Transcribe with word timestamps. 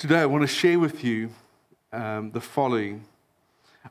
Today, 0.00 0.20
I 0.20 0.24
want 0.24 0.40
to 0.40 0.48
share 0.48 0.78
with 0.78 1.04
you 1.04 1.28
um, 1.92 2.30
the 2.30 2.40
following. 2.40 3.04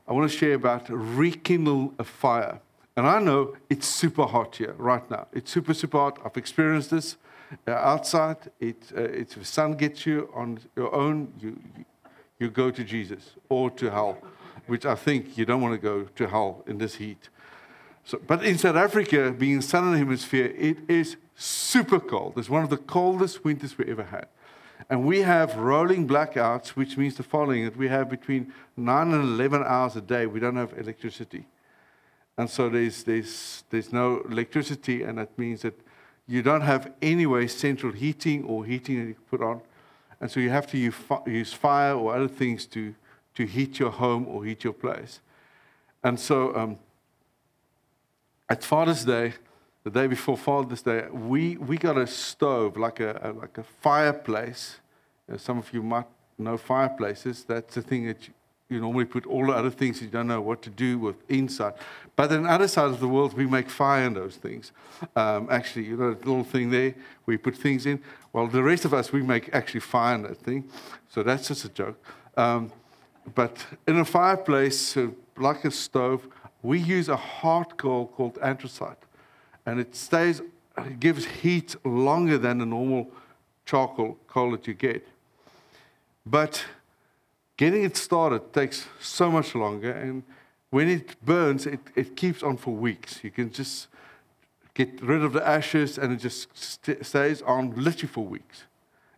I 0.08 0.12
want 0.12 0.28
to 0.28 0.36
share 0.36 0.54
about 0.54 0.88
rekindle 0.88 1.94
a 2.00 2.02
fire. 2.02 2.58
And 2.96 3.06
I 3.06 3.20
know 3.20 3.56
it's 3.68 3.86
super 3.86 4.24
hot 4.24 4.56
here 4.56 4.74
right 4.76 5.08
now. 5.08 5.28
It's 5.32 5.52
super, 5.52 5.72
super 5.72 5.98
hot. 5.98 6.18
I've 6.24 6.36
experienced 6.36 6.90
this 6.90 7.16
uh, 7.64 7.74
outside. 7.74 8.38
It, 8.58 8.90
uh, 8.92 9.02
it's, 9.02 9.34
if 9.34 9.38
the 9.38 9.44
sun 9.44 9.74
gets 9.74 10.04
you 10.04 10.28
on 10.34 10.58
your 10.74 10.92
own, 10.92 11.32
you, 11.38 11.56
you, 12.40 12.50
go 12.50 12.72
to 12.72 12.82
Jesus 12.82 13.34
or 13.48 13.70
to 13.70 13.88
hell, 13.88 14.18
which 14.66 14.84
I 14.84 14.96
think 14.96 15.38
you 15.38 15.44
don't 15.44 15.60
want 15.60 15.74
to 15.74 15.80
go 15.80 16.08
to 16.16 16.26
hell 16.26 16.64
in 16.66 16.78
this 16.78 16.96
heat. 16.96 17.28
So, 18.02 18.20
but 18.26 18.44
in 18.44 18.58
South 18.58 18.74
Africa, 18.74 19.30
being 19.30 19.60
southern 19.60 19.96
hemisphere, 19.96 20.52
it 20.58 20.78
is 20.88 21.18
super 21.36 22.00
cold. 22.00 22.36
It's 22.36 22.50
one 22.50 22.64
of 22.64 22.70
the 22.70 22.78
coldest 22.78 23.44
winters 23.44 23.78
we 23.78 23.84
ever 23.84 24.02
had. 24.02 24.26
And 24.90 25.04
we 25.04 25.20
have 25.20 25.56
rolling 25.56 26.06
blackouts, 26.08 26.70
which 26.70 26.96
means 26.96 27.14
the 27.14 27.22
following 27.22 27.64
that 27.64 27.76
we 27.76 27.88
have 27.88 28.10
between 28.10 28.52
9 28.76 29.12
and 29.12 29.22
11 29.22 29.62
hours 29.64 29.94
a 29.94 30.00
day, 30.00 30.26
we 30.26 30.40
don't 30.40 30.56
have 30.56 30.76
electricity. 30.76 31.46
And 32.36 32.50
so 32.50 32.68
there's, 32.68 33.04
there's, 33.04 33.62
there's 33.70 33.92
no 33.92 34.20
electricity, 34.22 35.04
and 35.04 35.18
that 35.18 35.38
means 35.38 35.62
that 35.62 35.78
you 36.26 36.42
don't 36.42 36.62
have 36.62 36.92
anyway 37.00 37.46
central 37.46 37.92
heating 37.92 38.44
or 38.44 38.64
heating 38.64 38.98
that 38.98 39.08
you 39.08 39.16
put 39.30 39.40
on. 39.40 39.60
And 40.20 40.28
so 40.28 40.40
you 40.40 40.50
have 40.50 40.66
to 40.72 40.76
use 41.26 41.52
fire 41.52 41.94
or 41.94 42.14
other 42.14 42.28
things 42.28 42.66
to, 42.66 42.94
to 43.36 43.46
heat 43.46 43.78
your 43.78 43.90
home 43.90 44.26
or 44.26 44.44
heat 44.44 44.64
your 44.64 44.72
place. 44.72 45.20
And 46.02 46.18
so 46.18 46.54
um, 46.56 46.78
at 48.48 48.64
Father's 48.64 49.04
Day, 49.04 49.34
the 49.84 49.90
day 49.90 50.08
before 50.08 50.36
Father's 50.36 50.82
Day, 50.82 51.06
we, 51.10 51.56
we 51.56 51.78
got 51.78 51.96
a 51.96 52.06
stove, 52.06 52.76
like 52.76 53.00
a, 53.00 53.18
a 53.22 53.32
like 53.32 53.56
a 53.56 53.62
fireplace. 53.62 54.79
Some 55.36 55.58
of 55.58 55.72
you 55.72 55.82
might 55.82 56.06
know 56.38 56.56
fireplaces. 56.56 57.44
That's 57.44 57.74
the 57.74 57.82
thing 57.82 58.06
that 58.06 58.26
you, 58.26 58.34
you 58.68 58.80
normally 58.80 59.04
put 59.04 59.26
all 59.26 59.46
the 59.46 59.52
other 59.52 59.70
things 59.70 60.00
you 60.00 60.08
don't 60.08 60.26
know 60.26 60.40
what 60.40 60.62
to 60.62 60.70
do 60.70 60.98
with 60.98 61.16
inside. 61.28 61.74
But 62.16 62.32
in 62.32 62.46
other 62.46 62.68
sides 62.68 62.94
of 62.94 63.00
the 63.00 63.08
world, 63.08 63.34
we 63.34 63.46
make 63.46 63.68
fire 63.68 64.04
in 64.06 64.14
those 64.14 64.36
things. 64.36 64.72
Um, 65.16 65.48
actually, 65.50 65.86
you 65.86 65.96
know, 65.96 66.14
the 66.14 66.28
little 66.28 66.44
thing 66.44 66.70
there, 66.70 66.94
we 67.26 67.36
put 67.36 67.56
things 67.56 67.86
in. 67.86 68.00
Well, 68.32 68.46
the 68.46 68.62
rest 68.62 68.84
of 68.84 68.94
us, 68.94 69.12
we 69.12 69.22
make 69.22 69.50
actually 69.52 69.80
fire 69.80 70.14
in 70.14 70.22
that 70.22 70.38
thing. 70.38 70.68
So 71.08 71.22
that's 71.22 71.48
just 71.48 71.64
a 71.64 71.68
joke. 71.68 72.02
Um, 72.36 72.72
but 73.34 73.64
in 73.86 73.98
a 73.98 74.04
fireplace, 74.04 74.96
uh, 74.96 75.08
like 75.36 75.64
a 75.64 75.70
stove, 75.70 76.26
we 76.62 76.78
use 76.78 77.08
a 77.08 77.16
hard 77.16 77.76
coal 77.76 78.06
called 78.06 78.38
anthracite 78.42 78.98
and 79.66 79.80
it 79.80 79.94
stays, 79.94 80.40
it 80.78 81.00
gives 81.00 81.24
heat 81.24 81.74
longer 81.84 82.38
than 82.38 82.58
the 82.58 82.66
normal 82.66 83.10
charcoal 83.64 84.18
coal 84.26 84.50
that 84.52 84.66
you 84.66 84.74
get. 84.74 85.06
But 86.26 86.64
getting 87.56 87.84
it 87.84 87.96
started 87.96 88.52
takes 88.52 88.86
so 89.00 89.30
much 89.30 89.54
longer, 89.54 89.92
and 89.92 90.22
when 90.70 90.88
it 90.88 91.22
burns, 91.24 91.66
it, 91.66 91.80
it 91.96 92.16
keeps 92.16 92.42
on 92.42 92.56
for 92.56 92.74
weeks. 92.74 93.24
You 93.24 93.30
can 93.30 93.50
just 93.50 93.88
get 94.74 95.00
rid 95.02 95.22
of 95.22 95.32
the 95.32 95.46
ashes, 95.46 95.98
and 95.98 96.12
it 96.12 96.16
just 96.16 96.56
st- 96.56 97.04
stays 97.04 97.42
on 97.42 97.74
literally 97.76 98.08
for 98.08 98.24
weeks 98.24 98.64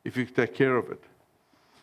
if 0.05 0.17
you 0.17 0.25
take 0.25 0.55
care 0.55 0.77
of 0.77 0.91
it. 0.91 1.03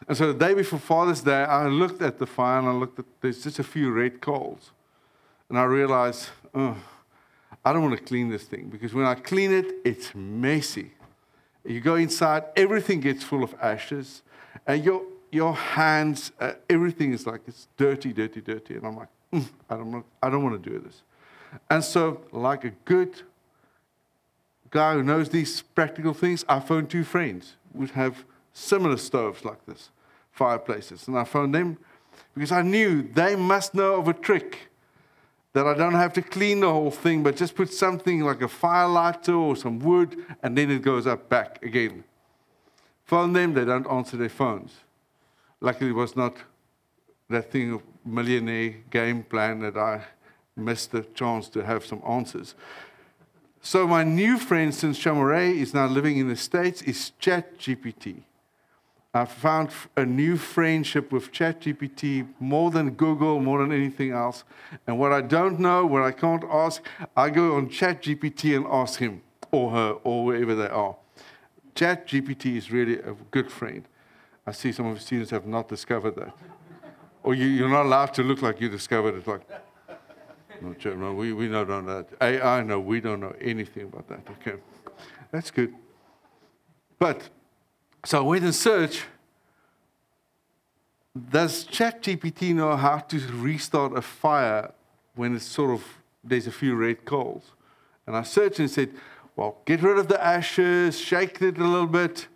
And 0.08 0.18
so 0.18 0.34
the 0.34 0.40
day 0.40 0.54
before 0.54 0.80
Father's 0.80 1.22
Day, 1.22 1.44
I 1.44 1.68
looked 1.68 2.02
at 2.02 2.18
the 2.18 2.26
fire 2.26 2.60
and 2.60 2.68
I 2.68 2.72
looked 2.72 3.00
at 3.00 3.06
there's 3.22 3.44
just 3.44 3.60
a 3.60 3.64
few 3.64 3.92
red 3.92 4.22
coals. 4.22 4.72
And 5.50 5.58
I 5.58 5.64
realized, 5.64 6.30
oh, 6.54 6.76
I 7.64 7.74
don't 7.74 7.84
want 7.84 7.98
to 7.98 8.04
clean 8.04 8.30
this 8.30 8.44
thing 8.44 8.70
because 8.70 8.94
when 8.94 9.06
I 9.06 9.16
clean 9.16 9.52
it, 9.52 9.66
it's 9.84 10.16
messy. 10.16 10.92
You 11.66 11.82
go 11.82 11.96
inside, 11.96 12.46
everything 12.56 13.02
gets 13.02 13.24
full 13.24 13.44
of 13.44 13.54
ashes, 13.62 14.24
and 14.70 14.86
your 14.86 15.02
your 15.32 15.56
hands, 15.56 16.32
uh, 16.40 16.54
everything 16.70 17.12
is 17.12 17.26
like 17.26 17.42
it's 17.48 17.68
dirty, 17.76 18.14
dirty, 18.14 18.40
dirty. 18.40 18.76
And 18.76 18.86
I'm 18.86 18.96
like, 18.96 19.08
mm, 19.34 19.50
I 19.70 19.76
don't 19.76 20.06
I 20.22 20.30
don't 20.30 20.44
want 20.44 20.62
to 20.64 20.70
do 20.70 20.80
this. 20.80 21.02
And 21.72 21.84
so, 21.84 22.22
like 22.32 22.64
a 22.64 22.70
good 22.86 23.24
guy 24.70 24.94
who 24.94 25.02
knows 25.02 25.30
these 25.30 25.64
practical 25.64 26.14
things, 26.14 26.46
I 26.48 26.60
phoned 26.60 26.92
two 26.92 27.04
friends 27.04 27.56
who 27.76 27.88
have 27.88 28.24
similar 28.54 28.98
stoves 28.98 29.44
like 29.44 29.66
this, 29.66 29.90
fireplaces, 30.32 31.08
and 31.08 31.18
I 31.18 31.24
phoned 31.24 31.56
them 31.56 31.80
because 32.36 32.52
I 32.52 32.62
knew 32.62 33.02
they 33.02 33.36
must 33.36 33.74
know 33.74 33.96
of 33.96 34.08
a 34.08 34.14
trick 34.14 34.70
that 35.54 35.66
I 35.66 35.74
don't 35.74 35.96
have 35.96 36.14
to 36.14 36.22
clean 36.22 36.60
the 36.60 36.72
whole 36.72 36.92
thing, 36.92 37.24
but 37.24 37.36
just 37.36 37.56
put 37.56 37.74
something 37.74 38.22
like 38.22 38.44
a 38.44 38.48
firelighter 38.48 39.36
or 39.36 39.56
some 39.56 39.80
wood, 39.80 40.24
and 40.44 40.56
then 40.56 40.70
it 40.70 40.84
goes 40.84 41.08
up 41.08 41.28
back 41.28 41.64
again. 41.66 42.04
Phone 43.10 43.34
them, 43.34 43.56
they 43.56 43.66
don't 43.66 43.88
answer 43.88 44.18
their 44.18 44.30
phones. 44.30 44.72
Luckily, 45.62 45.90
it 45.90 45.94
was 45.94 46.16
not 46.16 46.38
that 47.28 47.52
thing 47.52 47.74
of 47.74 47.82
millionaire 48.06 48.76
game 48.92 49.24
plan 49.24 49.62
that 49.62 49.76
I 49.76 50.04
missed 50.56 50.92
the 50.92 51.02
chance 51.16 51.50
to 51.50 51.66
have 51.66 51.84
some 51.84 52.04
answers. 52.08 52.54
So 53.62 53.88
my 53.88 54.04
new 54.04 54.38
friend 54.38 54.76
since 54.76 55.00
Chamoré 55.00 55.56
is 55.56 55.74
now 55.74 55.88
living 55.88 56.18
in 56.18 56.28
the 56.28 56.36
States 56.36 56.84
is 56.84 57.12
ChatGPT. 57.20 58.22
I 59.12 59.26
found 59.26 59.72
a 59.98 60.06
new 60.06 60.38
friendship 60.38 61.12
with 61.12 61.32
ChatGPT 61.32 62.28
more 62.40 62.70
than 62.70 62.92
Google, 62.92 63.40
more 63.40 63.58
than 63.58 63.72
anything 63.72 64.12
else. 64.12 64.44
And 64.86 65.00
what 65.00 65.12
I 65.12 65.22
don't 65.22 65.60
know, 65.60 65.84
what 65.84 66.04
I 66.04 66.12
can't 66.12 66.44
ask, 66.44 66.86
I 67.18 67.32
go 67.32 67.56
on 67.56 67.70
ChatGPT 67.70 68.56
and 68.56 68.68
ask 68.68 69.00
him 69.00 69.24
or 69.50 69.72
her 69.72 69.92
or 70.04 70.26
wherever 70.26 70.54
they 70.54 70.70
are. 70.70 70.96
ChatGPT 71.80 72.58
is 72.58 72.72
really 72.72 73.00
a 73.00 73.16
good 73.32 73.50
friend. 73.50 73.88
I 74.46 74.52
see 74.52 74.74
some 74.74 74.88
of 74.88 74.96
the 74.96 75.00
students 75.00 75.32
have 75.32 75.48
not 75.48 75.70
discovered 75.70 76.16
that. 76.16 76.34
or 77.24 77.34
you, 77.34 77.66
are 77.66 77.70
not 77.70 77.86
allowed 77.86 78.14
to 78.16 78.24
look 78.24 78.42
like 78.42 78.60
you 78.60 78.68
discovered 78.68 79.16
it. 79.16 79.26
Like, 79.26 79.42
no, 80.62 80.94
no 80.96 81.14
we, 81.14 81.32
we 81.32 81.48
don't 81.48 81.70
know 81.70 81.82
that. 81.84 82.10
AI, 82.22 82.64
no, 82.64 82.82
we 82.82 83.00
don't 83.00 83.22
know 83.22 83.34
anything 83.40 83.84
about 83.84 84.10
that. 84.10 84.28
Okay, 84.30 84.58
that's 85.32 85.52
good. 85.52 85.74
But 86.98 87.30
so 88.04 88.18
I 88.18 88.22
went 88.22 88.44
and 88.44 88.54
searched. 88.54 89.06
Does 91.32 91.66
ChatGPT 91.66 92.54
know 92.56 92.76
how 92.76 92.98
to 93.00 93.20
restart 93.36 93.98
a 93.98 94.02
fire 94.02 94.74
when 95.16 95.34
it's 95.34 95.46
sort 95.46 95.72
of 95.72 95.84
there's 96.26 96.46
a 96.46 96.52
few 96.52 96.76
red 96.76 97.06
coals? 97.06 97.54
And 98.06 98.18
I 98.18 98.24
searched 98.24 98.60
and 98.60 98.70
said, 98.70 98.90
well, 99.40 99.56
get 99.64 99.82
rid 99.82 99.98
of 99.98 100.10
the 100.10 100.22
ashes, 100.22 101.00
shake 101.00 101.42
it 101.42 101.58
a 101.58 101.64
little 101.64 101.88
bit. 101.88 102.28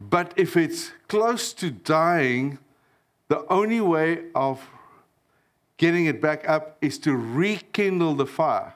But 0.00 0.34
if 0.36 0.56
it's 0.56 0.90
close 1.06 1.52
to 1.52 1.70
dying, 1.70 2.58
the 3.28 3.46
only 3.46 3.80
way 3.80 4.24
of 4.34 4.60
getting 5.76 6.06
it 6.06 6.20
back 6.20 6.48
up 6.48 6.78
is 6.80 6.98
to 6.98 7.14
rekindle 7.14 8.16
the 8.16 8.26
fire. 8.26 8.74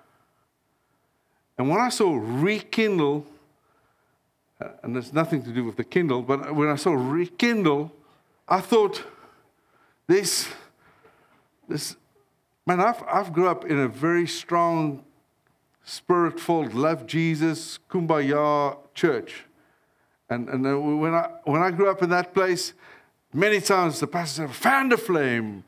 And 1.59 1.69
when 1.69 1.81
I 1.81 1.89
saw 1.89 2.16
rekindle, 2.22 3.27
uh, 4.60 4.69
and 4.84 4.94
there's 4.94 5.12
nothing 5.12 5.43
to 5.43 5.50
do 5.50 5.65
with 5.65 5.77
the 5.77 5.83
Kindle, 5.83 6.22
but 6.22 6.55
when 6.55 6.69
I 6.69 6.77
saw 6.77 6.93
rekindle, 6.93 7.91
I 8.47 8.60
thought, 8.60 9.03
this, 10.06 10.47
this, 11.66 11.97
man, 12.65 12.81
I've, 12.81 13.03
I've 13.12 13.33
grew 13.33 13.49
up 13.49 13.65
in 13.65 13.77
a 13.77 13.89
very 13.89 14.28
strong, 14.28 15.05
spirit-filled, 15.84 16.74
love 16.74 17.06
Jesus, 17.06 17.78
kumbaya 17.88 18.76
church. 18.94 19.44
And, 20.28 20.48
and 20.48 21.00
when, 21.00 21.14
I, 21.14 21.28
when 21.44 21.62
I 21.62 21.70
grew 21.70 21.91
up 21.91 22.02
in 22.02 22.10
that 22.10 22.32
place, 22.32 22.72
many 23.32 23.60
times 23.60 24.00
the 24.00 24.06
pastor 24.06 24.46
said, 24.46 24.54
fan 24.54 24.88
the 24.88 24.96
flame, 24.96 25.64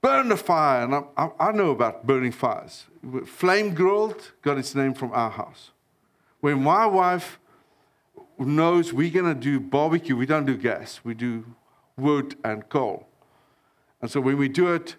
burn 0.00 0.28
the 0.28 0.36
fire. 0.36 0.84
And 0.84 0.94
I, 0.94 1.02
I, 1.16 1.30
I 1.48 1.52
know 1.52 1.70
about 1.70 2.06
burning 2.06 2.32
fires. 2.32 2.84
Flame 3.26 3.74
grilled 3.74 4.32
got 4.42 4.58
its 4.58 4.74
name 4.74 4.94
from 4.94 5.12
our 5.12 5.30
house. 5.30 5.72
When 6.40 6.62
my 6.62 6.86
wife 6.86 7.38
knows 8.38 8.92
we're 8.92 9.10
going 9.10 9.34
to 9.34 9.40
do 9.40 9.58
barbecue, 9.58 10.16
we 10.16 10.26
don't 10.26 10.46
do 10.46 10.56
gas, 10.56 11.00
we 11.02 11.14
do 11.14 11.44
wood 11.96 12.36
and 12.44 12.68
coal. 12.68 13.06
And 14.00 14.10
so 14.10 14.20
when 14.20 14.36
we 14.36 14.48
do 14.48 14.72
it, 14.72 14.96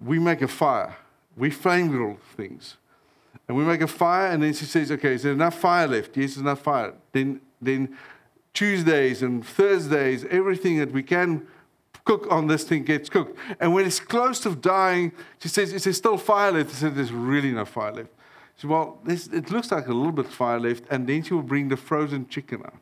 we 0.00 0.18
make 0.18 0.42
a 0.42 0.48
fire. 0.48 0.96
We 1.36 1.50
flame 1.50 1.88
grill 1.88 2.18
things. 2.36 2.76
And 3.46 3.56
we 3.56 3.64
make 3.64 3.82
a 3.82 3.86
fire, 3.86 4.28
and 4.28 4.42
then 4.42 4.54
she 4.54 4.64
says, 4.64 4.90
Okay, 4.90 5.14
is 5.14 5.22
there 5.22 5.32
enough 5.32 5.58
fire 5.58 5.86
left? 5.86 6.16
Yes, 6.16 6.34
there's 6.34 6.38
enough 6.38 6.60
fire. 6.60 6.94
Then, 7.12 7.40
then 7.60 7.96
Tuesdays 8.54 9.22
and 9.22 9.44
Thursdays, 9.44 10.24
everything 10.26 10.78
that 10.78 10.92
we 10.92 11.02
can 11.02 11.46
cook 12.04 12.26
on 12.30 12.46
this 12.46 12.64
thing 12.64 12.84
gets 12.84 13.08
cooked. 13.08 13.38
And 13.60 13.74
when 13.74 13.86
it's 13.86 14.00
close 14.00 14.40
to 14.40 14.54
dying, 14.54 15.12
she 15.40 15.48
says, 15.48 15.72
Is 15.72 15.84
there 15.84 15.92
still 15.92 16.16
fire 16.16 16.52
left? 16.52 16.70
I 16.70 16.74
said, 16.74 16.94
There's 16.94 17.12
really 17.12 17.52
no 17.52 17.64
fire 17.64 17.92
left. 17.92 18.10
She 18.56 18.62
said, 18.62 18.70
Well, 18.70 18.98
this, 19.04 19.26
it 19.26 19.50
looks 19.50 19.70
like 19.70 19.86
a 19.88 19.92
little 19.92 20.12
bit 20.12 20.26
of 20.26 20.32
fire 20.32 20.60
left. 20.60 20.84
And 20.90 21.06
then 21.06 21.22
she 21.22 21.34
will 21.34 21.42
bring 21.42 21.68
the 21.68 21.76
frozen 21.76 22.28
chicken 22.28 22.62
out. 22.64 22.74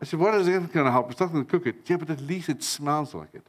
I 0.00 0.04
said, 0.04 0.18
What 0.18 0.34
is 0.34 0.48
it 0.48 0.72
going 0.72 0.86
to 0.86 0.90
help? 0.90 1.10
It's 1.10 1.20
not 1.20 1.32
going 1.32 1.44
to 1.44 1.50
cook 1.50 1.66
it. 1.66 1.76
Yeah, 1.86 1.96
but 1.96 2.10
at 2.10 2.20
least 2.20 2.48
it 2.48 2.62
smells 2.62 3.14
like 3.14 3.34
it. 3.34 3.42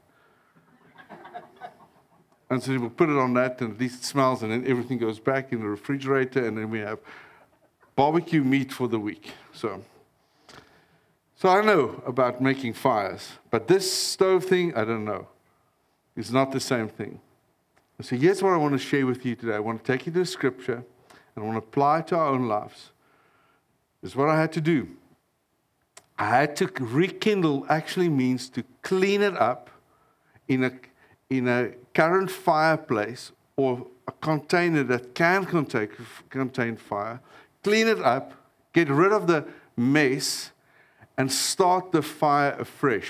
And 2.52 2.62
so 2.62 2.78
we'll 2.78 2.90
put 2.90 3.10
it 3.10 3.18
on 3.18 3.34
that, 3.36 3.62
and 3.62 3.74
at 3.74 3.80
least 3.80 4.02
it 4.02 4.06
smells, 4.06 4.44
and 4.44 4.52
then 4.52 4.68
everything 4.68 4.98
goes 4.98 5.20
back 5.20 5.54
in 5.54 5.62
the 5.62 5.68
refrigerator, 5.68 6.46
and 6.46 6.58
then 6.58 6.70
we 6.70 6.80
have 6.80 7.00
barbecue 7.96 8.44
meat 8.44 8.74
for 8.74 8.90
the 8.90 9.00
week. 9.00 9.32
So, 9.54 9.82
So 11.36 11.48
I 11.48 11.62
know 11.62 12.04
about 12.06 12.42
making 12.42 12.74
fires, 12.74 13.32
but 13.50 13.70
this 13.70 13.90
stove 13.90 14.44
thing, 14.44 14.76
I 14.76 14.84
don't 14.84 15.06
know. 15.06 15.30
It's 16.18 16.32
not 16.32 16.52
the 16.52 16.60
same 16.60 16.90
thing. 16.90 17.22
So 18.02 18.18
here's 18.18 18.44
what 18.44 18.52
I 18.52 18.58
want 18.58 18.74
to 18.74 18.80
share 18.80 19.06
with 19.06 19.26
you 19.26 19.36
today. 19.36 19.56
I 19.56 19.60
want 19.60 19.84
to 19.84 19.92
take 19.92 20.06
you 20.06 20.12
to 20.12 20.20
the 20.20 20.26
scripture 20.26 20.84
and 21.36 21.38
I 21.38 21.48
want 21.48 21.54
to 21.54 21.60
apply 21.60 22.00
it 22.00 22.08
to 22.08 22.18
our 22.18 22.28
own 22.28 22.48
lives. 22.48 22.92
This 24.02 24.12
is 24.12 24.16
what 24.16 24.28
I 24.28 24.40
had 24.40 24.52
to 24.54 24.62
do. 24.62 24.90
I 26.18 26.28
had 26.28 26.56
to 26.58 26.66
rekindle 26.80 27.66
actually 27.70 28.10
means 28.10 28.50
to 28.50 28.64
clean 28.82 29.22
it 29.22 29.38
up 29.38 29.70
in 30.48 30.64
a, 30.64 30.72
in 31.30 31.48
a 31.48 31.72
current 31.94 32.32
fireplace 32.32 33.32
or 33.56 33.88
a 34.08 34.12
container 34.12 34.84
that 34.84 35.14
can 35.14 35.46
contain, 35.46 35.90
contain 36.30 36.76
fire, 36.76 37.20
clean 37.64 37.88
it 37.88 38.02
up, 38.02 38.34
get 38.74 38.90
rid 38.90 39.12
of 39.12 39.28
the 39.28 39.46
mess, 39.78 40.52
and 41.18 41.32
start 41.32 41.92
the 41.92 42.02
fire 42.02 42.56
afresh. 42.60 43.10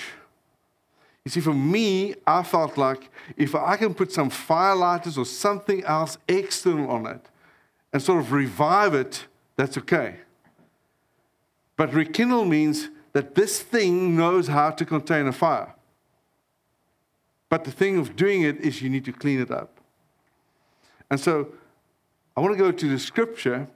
You 1.23 1.31
see, 1.31 1.39
for 1.39 1.53
me, 1.53 2.15
I 2.25 2.43
felt 2.43 2.77
like 2.77 3.09
if 3.37 3.53
I 3.53 3.77
can 3.77 3.93
put 3.93 4.11
some 4.11 4.29
firelighters 4.29 5.17
or 5.17 5.25
something 5.25 5.83
else 5.83 6.17
external 6.27 6.89
on 6.89 7.05
it 7.05 7.29
and 7.93 8.01
sort 8.01 8.19
of 8.19 8.31
revive 8.31 8.95
it, 8.95 9.27
that's 9.55 9.77
okay. 9.77 10.15
But 11.77 11.93
rekindle 11.93 12.45
means 12.45 12.89
that 13.13 13.35
this 13.35 13.61
thing 13.61 14.15
knows 14.15 14.47
how 14.47 14.71
to 14.71 14.85
contain 14.85 15.27
a 15.27 15.31
fire. 15.31 15.75
But 17.51 17.65
the 17.65 17.71
thing 17.71 17.97
of 17.97 18.15
doing 18.15 18.43
it 18.43 18.61
is 18.61 18.81
you 18.81 18.89
need 18.89 19.03
to 19.03 19.11
clean 19.11 19.41
it 19.41 19.51
up. 19.51 19.81
And 21.09 21.19
so 21.19 21.49
I 22.35 22.39
want 22.39 22.53
to 22.53 22.57
go 22.57 22.71
to 22.71 22.87
the 22.87 22.97
scripture 22.97 23.67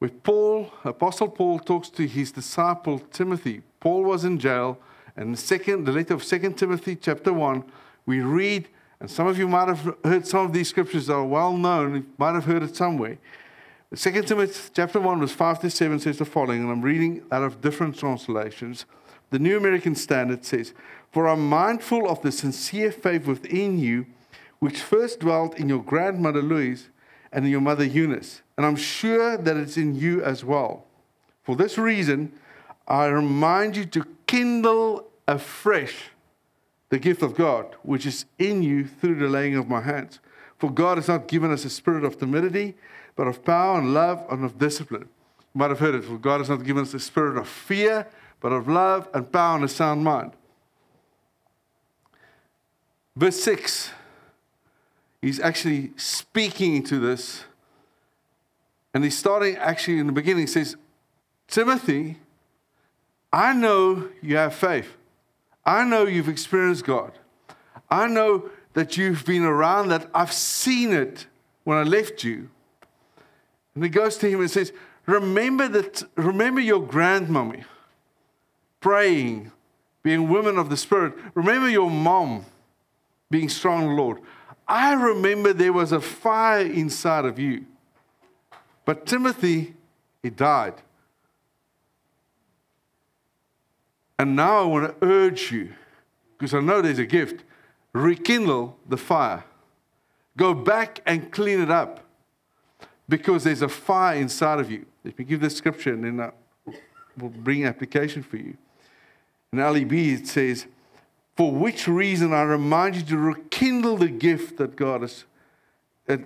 where 0.00 0.10
Paul, 0.10 0.70
Apostle 0.84 1.28
Paul, 1.28 1.60
talks 1.60 1.88
to 1.88 2.06
his 2.06 2.30
disciple 2.30 2.98
Timothy. 2.98 3.62
Paul 3.80 4.04
was 4.04 4.26
in 4.26 4.38
jail, 4.38 4.78
and 5.16 5.32
the 5.32 5.38
second, 5.38 5.86
the 5.86 5.92
letter 5.92 6.12
of 6.12 6.22
Second 6.22 6.58
Timothy, 6.58 6.94
chapter 6.94 7.32
1, 7.32 7.64
we 8.04 8.20
read, 8.20 8.68
and 9.00 9.10
some 9.10 9.26
of 9.26 9.38
you 9.38 9.48
might 9.48 9.68
have 9.68 9.96
heard 10.04 10.26
some 10.26 10.44
of 10.44 10.52
these 10.52 10.68
scriptures 10.68 11.06
that 11.06 11.14
are 11.14 11.24
well 11.24 11.56
known, 11.56 11.94
you 11.94 12.06
might 12.18 12.34
have 12.34 12.44
heard 12.44 12.62
it 12.62 12.76
somewhere. 12.76 13.16
Second 13.94 14.28
Timothy 14.28 14.70
chapter 14.74 15.00
1, 15.00 15.20
verse 15.20 15.32
5 15.32 15.60
to 15.60 15.70
7 15.70 16.00
says 16.00 16.18
the 16.18 16.26
following, 16.26 16.60
and 16.60 16.70
I'm 16.70 16.82
reading 16.82 17.22
out 17.32 17.44
of 17.44 17.62
different 17.62 17.98
translations. 17.98 18.84
The 19.30 19.38
New 19.38 19.56
American 19.56 19.94
Standard 19.94 20.44
says, 20.44 20.74
For 21.12 21.28
I'm 21.28 21.48
mindful 21.48 22.08
of 22.08 22.22
the 22.22 22.32
sincere 22.32 22.92
faith 22.92 23.26
within 23.26 23.78
you 23.78 24.06
which 24.60 24.80
first 24.80 25.20
dwelt 25.20 25.58
in 25.58 25.68
your 25.68 25.82
grandmother 25.82 26.42
Lois 26.42 26.88
and 27.32 27.44
in 27.44 27.50
your 27.50 27.60
mother 27.60 27.84
Eunice, 27.84 28.42
and 28.56 28.66
I'm 28.66 28.76
sure 28.76 29.36
that 29.36 29.56
it's 29.56 29.76
in 29.76 29.94
you 29.94 30.22
as 30.22 30.44
well. 30.44 30.84
For 31.42 31.56
this 31.56 31.78
reason, 31.78 32.32
I 32.86 33.06
remind 33.06 33.76
you 33.76 33.86
to 33.86 34.04
kindle 34.26 35.08
afresh 35.26 36.10
the 36.90 36.98
gift 36.98 37.22
of 37.22 37.34
God, 37.34 37.74
which 37.82 38.04
is 38.04 38.26
in 38.38 38.62
you 38.62 38.84
through 38.84 39.14
the 39.14 39.28
laying 39.28 39.56
of 39.56 39.68
my 39.68 39.80
hands. 39.80 40.18
For 40.58 40.70
God 40.70 40.98
has 40.98 41.08
not 41.08 41.28
given 41.28 41.50
us 41.50 41.64
a 41.64 41.70
spirit 41.70 42.04
of 42.04 42.18
timidity, 42.18 42.74
but 43.16 43.28
of 43.28 43.44
power 43.44 43.78
and 43.78 43.94
love 43.94 44.24
and 44.30 44.44
of 44.44 44.58
discipline. 44.58 45.08
You 45.54 45.58
might 45.58 45.70
have 45.70 45.78
heard 45.78 45.94
it, 45.94 46.04
for 46.04 46.18
God 46.18 46.38
has 46.38 46.50
not 46.50 46.64
given 46.64 46.82
us 46.82 46.92
a 46.92 47.00
spirit 47.00 47.38
of 47.38 47.48
fear, 47.48 48.06
but 48.40 48.52
of 48.52 48.68
love 48.68 49.08
and 49.14 49.30
power 49.30 49.56
and 49.56 49.64
a 49.64 49.68
sound 49.68 50.04
mind. 50.04 50.32
Verse 53.16 53.40
6 53.42 53.92
he's 55.22 55.40
actually 55.40 55.92
speaking 55.96 56.82
to 56.84 56.98
this. 56.98 57.44
And 58.92 59.04
he's 59.04 59.16
starting 59.16 59.56
actually 59.56 59.98
in 59.98 60.06
the 60.06 60.12
beginning, 60.12 60.42
he 60.42 60.46
says, 60.46 60.76
Timothy, 61.46 62.18
I 63.32 63.52
know 63.52 64.08
you 64.20 64.36
have 64.36 64.54
faith. 64.54 64.96
I 65.64 65.84
know 65.84 66.06
you've 66.06 66.28
experienced 66.28 66.84
God. 66.84 67.12
I 67.88 68.08
know 68.08 68.50
that 68.72 68.96
you've 68.96 69.24
been 69.24 69.44
around 69.44 69.88
that. 69.88 70.08
I've 70.14 70.32
seen 70.32 70.92
it 70.92 71.26
when 71.64 71.78
I 71.78 71.82
left 71.82 72.24
you. 72.24 72.50
And 73.74 73.84
he 73.84 73.90
goes 73.90 74.16
to 74.18 74.28
him 74.28 74.40
and 74.40 74.50
says, 74.50 74.72
Remember 75.06 75.68
that 75.68 76.02
remember 76.16 76.60
your 76.60 76.80
grandmommy 76.80 77.64
praying, 78.80 79.52
being 80.02 80.28
women 80.28 80.58
of 80.58 80.70
the 80.70 80.76
spirit. 80.76 81.14
Remember 81.34 81.68
your 81.68 81.90
mom 81.90 82.44
being 83.30 83.48
strong 83.48 83.96
Lord. 83.96 84.18
I 84.66 84.94
remember 84.94 85.52
there 85.52 85.72
was 85.72 85.92
a 85.92 86.00
fire 86.00 86.64
inside 86.64 87.24
of 87.24 87.38
you. 87.38 87.66
But 88.84 89.06
Timothy, 89.06 89.74
he 90.22 90.30
died. 90.30 90.74
And 94.18 94.36
now 94.36 94.62
I 94.62 94.64
want 94.64 95.00
to 95.00 95.06
urge 95.06 95.50
you, 95.50 95.70
because 96.36 96.54
I 96.54 96.60
know 96.60 96.82
there's 96.82 96.98
a 96.98 97.06
gift, 97.06 97.42
rekindle 97.92 98.76
the 98.88 98.96
fire. 98.96 99.44
Go 100.36 100.54
back 100.54 101.00
and 101.06 101.32
clean 101.32 101.60
it 101.60 101.70
up, 101.70 102.04
because 103.08 103.44
there's 103.44 103.62
a 103.62 103.68
fire 103.68 104.16
inside 104.16 104.60
of 104.60 104.70
you. 104.70 104.86
Let 105.04 105.18
me 105.18 105.24
give 105.24 105.40
the 105.40 105.50
scripture 105.50 105.94
and 105.94 106.04
then 106.04 106.20
I 106.20 106.30
will 107.18 107.30
bring 107.30 107.64
application 107.64 108.22
for 108.22 108.36
you. 108.36 108.56
In 109.52 109.58
LEB, 109.58 109.92
it 109.92 110.28
says, 110.28 110.66
for 111.36 111.52
which 111.52 111.88
reason 111.88 112.32
I 112.32 112.42
remind 112.42 112.96
you 112.96 113.02
to 113.02 113.16
rekindle 113.16 113.96
the 113.96 114.08
gift 114.08 114.58
that 114.58 114.76
God 114.76 115.02
is, 115.02 115.24
that, 116.06 116.20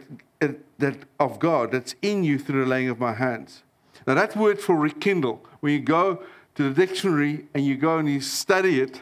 that 0.78 0.98
of 1.18 1.38
God 1.38 1.72
that's 1.72 1.94
in 2.02 2.24
you 2.24 2.38
through 2.38 2.64
the 2.64 2.70
laying 2.70 2.88
of 2.88 2.98
my 2.98 3.14
hands. 3.14 3.62
Now 4.06 4.14
that 4.14 4.36
word 4.36 4.60
for 4.60 4.76
rekindle, 4.76 5.44
when 5.60 5.72
you 5.72 5.80
go 5.80 6.22
to 6.56 6.68
the 6.68 6.74
dictionary 6.74 7.46
and 7.54 7.64
you 7.64 7.76
go 7.76 7.98
and 7.98 8.08
you 8.08 8.20
study 8.20 8.80
it, 8.80 9.00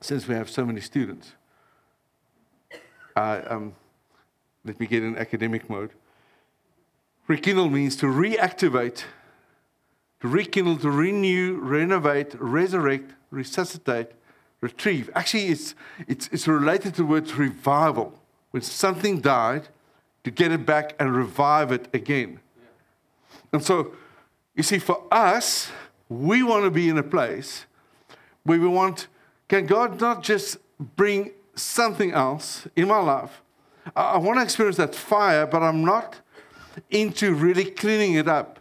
since 0.00 0.26
we 0.26 0.34
have 0.34 0.48
so 0.48 0.64
many 0.64 0.80
students, 0.80 1.32
uh, 3.16 3.42
um, 3.48 3.74
let 4.64 4.78
me 4.78 4.86
get 4.86 5.02
in 5.02 5.16
academic 5.16 5.68
mode. 5.68 5.90
Rekindle 7.26 7.68
means 7.68 7.96
to 7.96 8.06
reactivate, 8.06 9.04
to 10.20 10.28
rekindle, 10.28 10.78
to 10.78 10.90
renew, 10.90 11.58
renovate, 11.58 12.34
resurrect, 12.40 13.12
resuscitate, 13.30 14.08
retrieve. 14.60 15.10
Actually, 15.14 15.46
it's, 15.46 15.74
it's, 16.06 16.28
it's 16.32 16.48
related 16.48 16.94
to 16.94 17.02
the 17.02 17.06
word 17.06 17.30
revival. 17.32 18.18
When 18.50 18.62
something 18.62 19.20
died, 19.20 19.68
to 20.24 20.30
get 20.30 20.52
it 20.52 20.66
back 20.66 20.94
and 20.98 21.14
revive 21.14 21.72
it 21.72 21.88
again. 21.94 22.40
And 23.52 23.64
so, 23.64 23.92
you 24.54 24.62
see, 24.62 24.78
for 24.78 25.04
us, 25.10 25.70
we 26.08 26.42
want 26.42 26.64
to 26.64 26.70
be 26.70 26.88
in 26.88 26.98
a 26.98 27.02
place 27.02 27.64
where 28.44 28.58
we 28.58 28.66
want, 28.66 29.06
can 29.48 29.66
God 29.66 30.00
not 30.00 30.22
just 30.22 30.58
bring 30.96 31.30
something 31.54 32.12
else 32.12 32.66
in 32.76 32.88
my 32.88 32.98
life? 32.98 33.42
I, 33.96 34.02
I 34.02 34.18
want 34.18 34.38
to 34.38 34.42
experience 34.42 34.76
that 34.76 34.94
fire, 34.94 35.46
but 35.46 35.62
I'm 35.62 35.84
not 35.84 36.16
into 36.90 37.34
really 37.34 37.64
cleaning 37.64 38.14
it 38.14 38.28
up. 38.28 38.58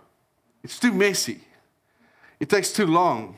It's 0.63 0.79
too 0.79 0.93
messy. 0.93 1.41
It 2.39 2.50
takes 2.50 2.72
too 2.72 2.86
long 2.86 3.38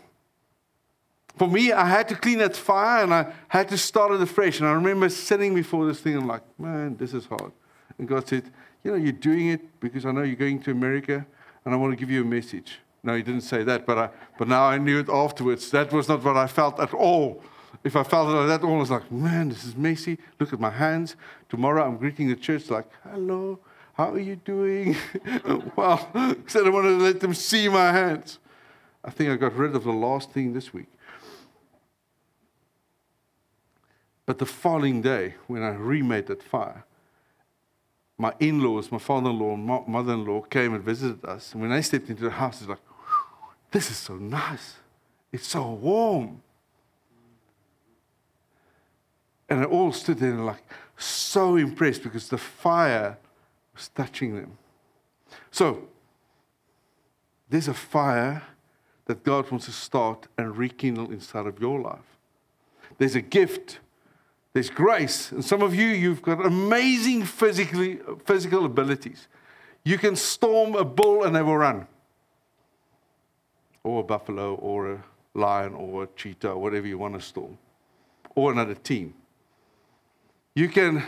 for 1.39 1.47
me, 1.47 1.71
I 1.71 1.85
had 1.85 2.09
to 2.09 2.15
clean 2.15 2.39
that 2.39 2.55
fire 2.57 3.01
and 3.01 3.13
I 3.13 3.31
had 3.47 3.69
to 3.69 3.77
start 3.77 4.11
it 4.11 4.21
afresh. 4.21 4.59
And 4.59 4.67
I 4.67 4.73
remember 4.73 5.07
sitting 5.07 5.55
before 5.55 5.87
this 5.87 6.01
thing 6.01 6.17
and 6.17 6.27
like, 6.27 6.43
man, 6.59 6.97
this 6.97 7.13
is 7.13 7.25
hard. 7.27 7.53
And 7.97 8.09
God 8.09 8.27
said, 8.27 8.43
you 8.83 8.91
know, 8.91 8.97
you're 8.97 9.13
doing 9.13 9.47
it 9.47 9.79
because 9.79 10.05
I 10.05 10.11
know 10.11 10.23
you're 10.23 10.35
going 10.35 10.61
to 10.63 10.71
America 10.71 11.25
and 11.63 11.73
I 11.73 11.77
want 11.77 11.93
to 11.93 11.95
give 11.95 12.11
you 12.11 12.23
a 12.23 12.25
message. 12.25 12.79
No, 13.03 13.15
he 13.15 13.23
didn't 13.23 13.41
say 13.41 13.63
that, 13.63 13.85
but, 13.85 13.97
I, 13.97 14.09
but 14.37 14.49
now 14.49 14.63
I 14.63 14.77
knew 14.77 14.99
it 14.99 15.07
afterwards. 15.07 15.71
That 15.71 15.93
was 15.93 16.09
not 16.09 16.21
what 16.21 16.35
I 16.35 16.45
felt 16.45 16.77
at 16.77 16.93
all. 16.93 17.41
If 17.85 17.95
I 17.95 18.03
felt 18.03 18.27
it 18.27 18.33
like 18.33 18.47
that, 18.47 18.67
all 18.67 18.75
I 18.75 18.79
was 18.79 18.91
like, 18.91 19.09
man, 19.09 19.47
this 19.47 19.63
is 19.63 19.77
messy. 19.77 20.17
Look 20.41 20.51
at 20.51 20.59
my 20.59 20.71
hands. 20.71 21.15
Tomorrow 21.47 21.87
I'm 21.87 21.95
greeting 21.95 22.27
the 22.27 22.35
church 22.35 22.69
like, 22.69 22.87
hello, 23.09 23.59
how 23.93 24.11
are 24.11 24.19
you 24.19 24.35
doing? 24.35 24.97
well, 25.77 26.09
because 26.13 26.57
I 26.57 26.65
don't 26.65 26.73
want 26.73 26.87
to 26.87 26.97
let 26.97 27.21
them 27.21 27.33
see 27.33 27.69
my 27.69 27.93
hands. 27.93 28.39
I 29.03 29.11
think 29.11 29.29
I 29.29 29.35
got 29.35 29.55
rid 29.55 29.75
of 29.75 29.83
the 29.83 29.91
last 29.91 30.31
thing 30.31 30.53
this 30.53 30.73
week. 30.73 30.87
But 34.25 34.37
the 34.37 34.45
following 34.45 35.01
day, 35.01 35.35
when 35.47 35.63
I 35.63 35.69
remade 35.69 36.27
that 36.27 36.43
fire, 36.43 36.85
my 38.17 38.33
in 38.39 38.61
laws, 38.61 38.91
my 38.91 38.99
father 38.99 39.29
in 39.29 39.39
law, 39.39 39.53
and 39.53 39.65
mother 39.87 40.13
in 40.13 40.25
law 40.25 40.41
came 40.41 40.73
and 40.73 40.83
visited 40.83 41.23
us. 41.25 41.53
And 41.53 41.61
when 41.61 41.71
I 41.71 41.81
stepped 41.81 42.09
into 42.09 42.25
the 42.25 42.29
house, 42.29 42.59
it's 42.59 42.69
like, 42.69 42.79
this 43.71 43.89
is 43.89 43.97
so 43.97 44.17
nice. 44.17 44.75
It's 45.31 45.47
so 45.47 45.71
warm. 45.71 46.41
And 49.47 49.63
they 49.63 49.65
all 49.65 49.91
stood 49.93 50.19
there 50.19 50.31
and 50.31 50.45
like 50.45 50.63
so 50.97 51.55
impressed 51.55 52.03
because 52.03 52.27
the 52.29 52.37
fire 52.37 53.17
was 53.73 53.87
touching 53.87 54.35
them. 54.35 54.57
So, 55.49 55.87
there's 57.49 57.67
a 57.67 57.73
fire 57.73 58.43
that 59.09 59.25
God 59.25 59.49
wants 59.51 59.65
to 59.65 59.71
start 59.73 60.27
and 60.37 60.55
rekindle 60.55 61.11
inside 61.11 61.47
of 61.47 61.59
your 61.59 61.81
life. 61.81 62.17
There's 62.97 63.15
a 63.15 63.21
gift 63.21 63.79
there's 64.53 64.69
grace. 64.69 65.31
And 65.31 65.45
some 65.45 65.61
of 65.61 65.75
you, 65.75 65.87
you've 65.87 66.21
got 66.21 66.45
amazing 66.45 67.23
physically, 67.25 67.99
physical 68.25 68.65
abilities. 68.65 69.27
You 69.83 69.97
can 69.97 70.15
storm 70.15 70.75
a 70.75 70.83
bull 70.83 71.23
and 71.23 71.35
they 71.35 71.41
will 71.41 71.57
run. 71.57 71.87
or 73.83 74.01
a 74.01 74.03
buffalo, 74.03 74.55
or 74.55 74.93
a 74.93 75.03
lion, 75.33 75.73
or 75.73 76.03
a 76.03 76.07
cheetah, 76.15 76.57
whatever 76.57 76.85
you 76.85 76.97
want 76.97 77.13
to 77.13 77.21
storm, 77.21 77.57
or 78.35 78.51
another 78.51 78.75
team. 78.75 79.13
You 80.53 80.67
can, 80.67 81.03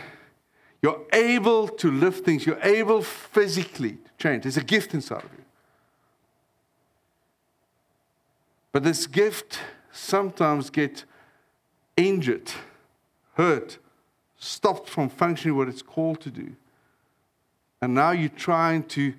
you're 0.81 1.01
able 1.11 1.67
to 1.67 1.91
lift 1.91 2.23
things, 2.23 2.45
you're 2.45 2.61
able 2.63 3.01
physically 3.01 3.91
to 3.91 4.11
change. 4.17 4.43
There's 4.43 4.57
a 4.57 4.63
gift 4.63 4.93
inside 4.93 5.25
of 5.25 5.31
you. 5.37 5.43
But 8.71 8.83
this 8.83 9.07
gift 9.07 9.59
sometimes 9.91 10.69
gets 10.69 11.05
injured, 11.97 12.51
hurt, 13.33 13.77
stopped 14.37 14.89
from 14.89 15.09
functioning 15.09 15.57
what 15.57 15.67
it's 15.67 15.81
called 15.81 16.21
to 16.21 16.31
do. 16.31 16.55
And 17.81 17.93
now 17.93 18.11
you're 18.11 18.29
trying 18.29 18.83
to 18.83 19.13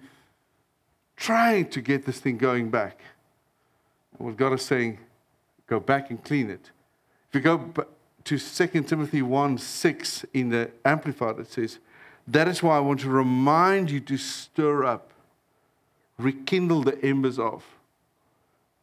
trying 1.17 1.69
to 1.69 1.81
get 1.81 2.05
this 2.05 2.19
thing 2.19 2.37
going 2.37 2.71
back. 2.71 3.01
And 4.19 4.27
what 4.27 4.37
God 4.37 4.53
is 4.55 4.63
saying, 4.63 4.99
go 5.67 5.79
back 5.79 6.11
and 6.11 6.23
clean 6.23 6.51
it. 6.51 6.71
If 7.29 7.35
you 7.37 7.41
go 7.41 7.73
to 8.25 8.39
2 8.39 8.83
Timothy 8.83 9.23
1 9.23 9.59
6 9.59 10.25
in 10.33 10.49
the 10.49 10.71
Amplified, 10.85 11.39
it 11.39 11.53
says, 11.53 11.79
That 12.27 12.49
is 12.49 12.63
why 12.63 12.77
I 12.77 12.81
want 12.81 13.01
to 13.01 13.09
remind 13.09 13.91
you 13.91 14.01
to 14.01 14.17
stir 14.17 14.85
up, 14.85 15.13
rekindle 16.19 16.83
the 16.83 17.03
embers 17.05 17.39
of, 17.39 17.65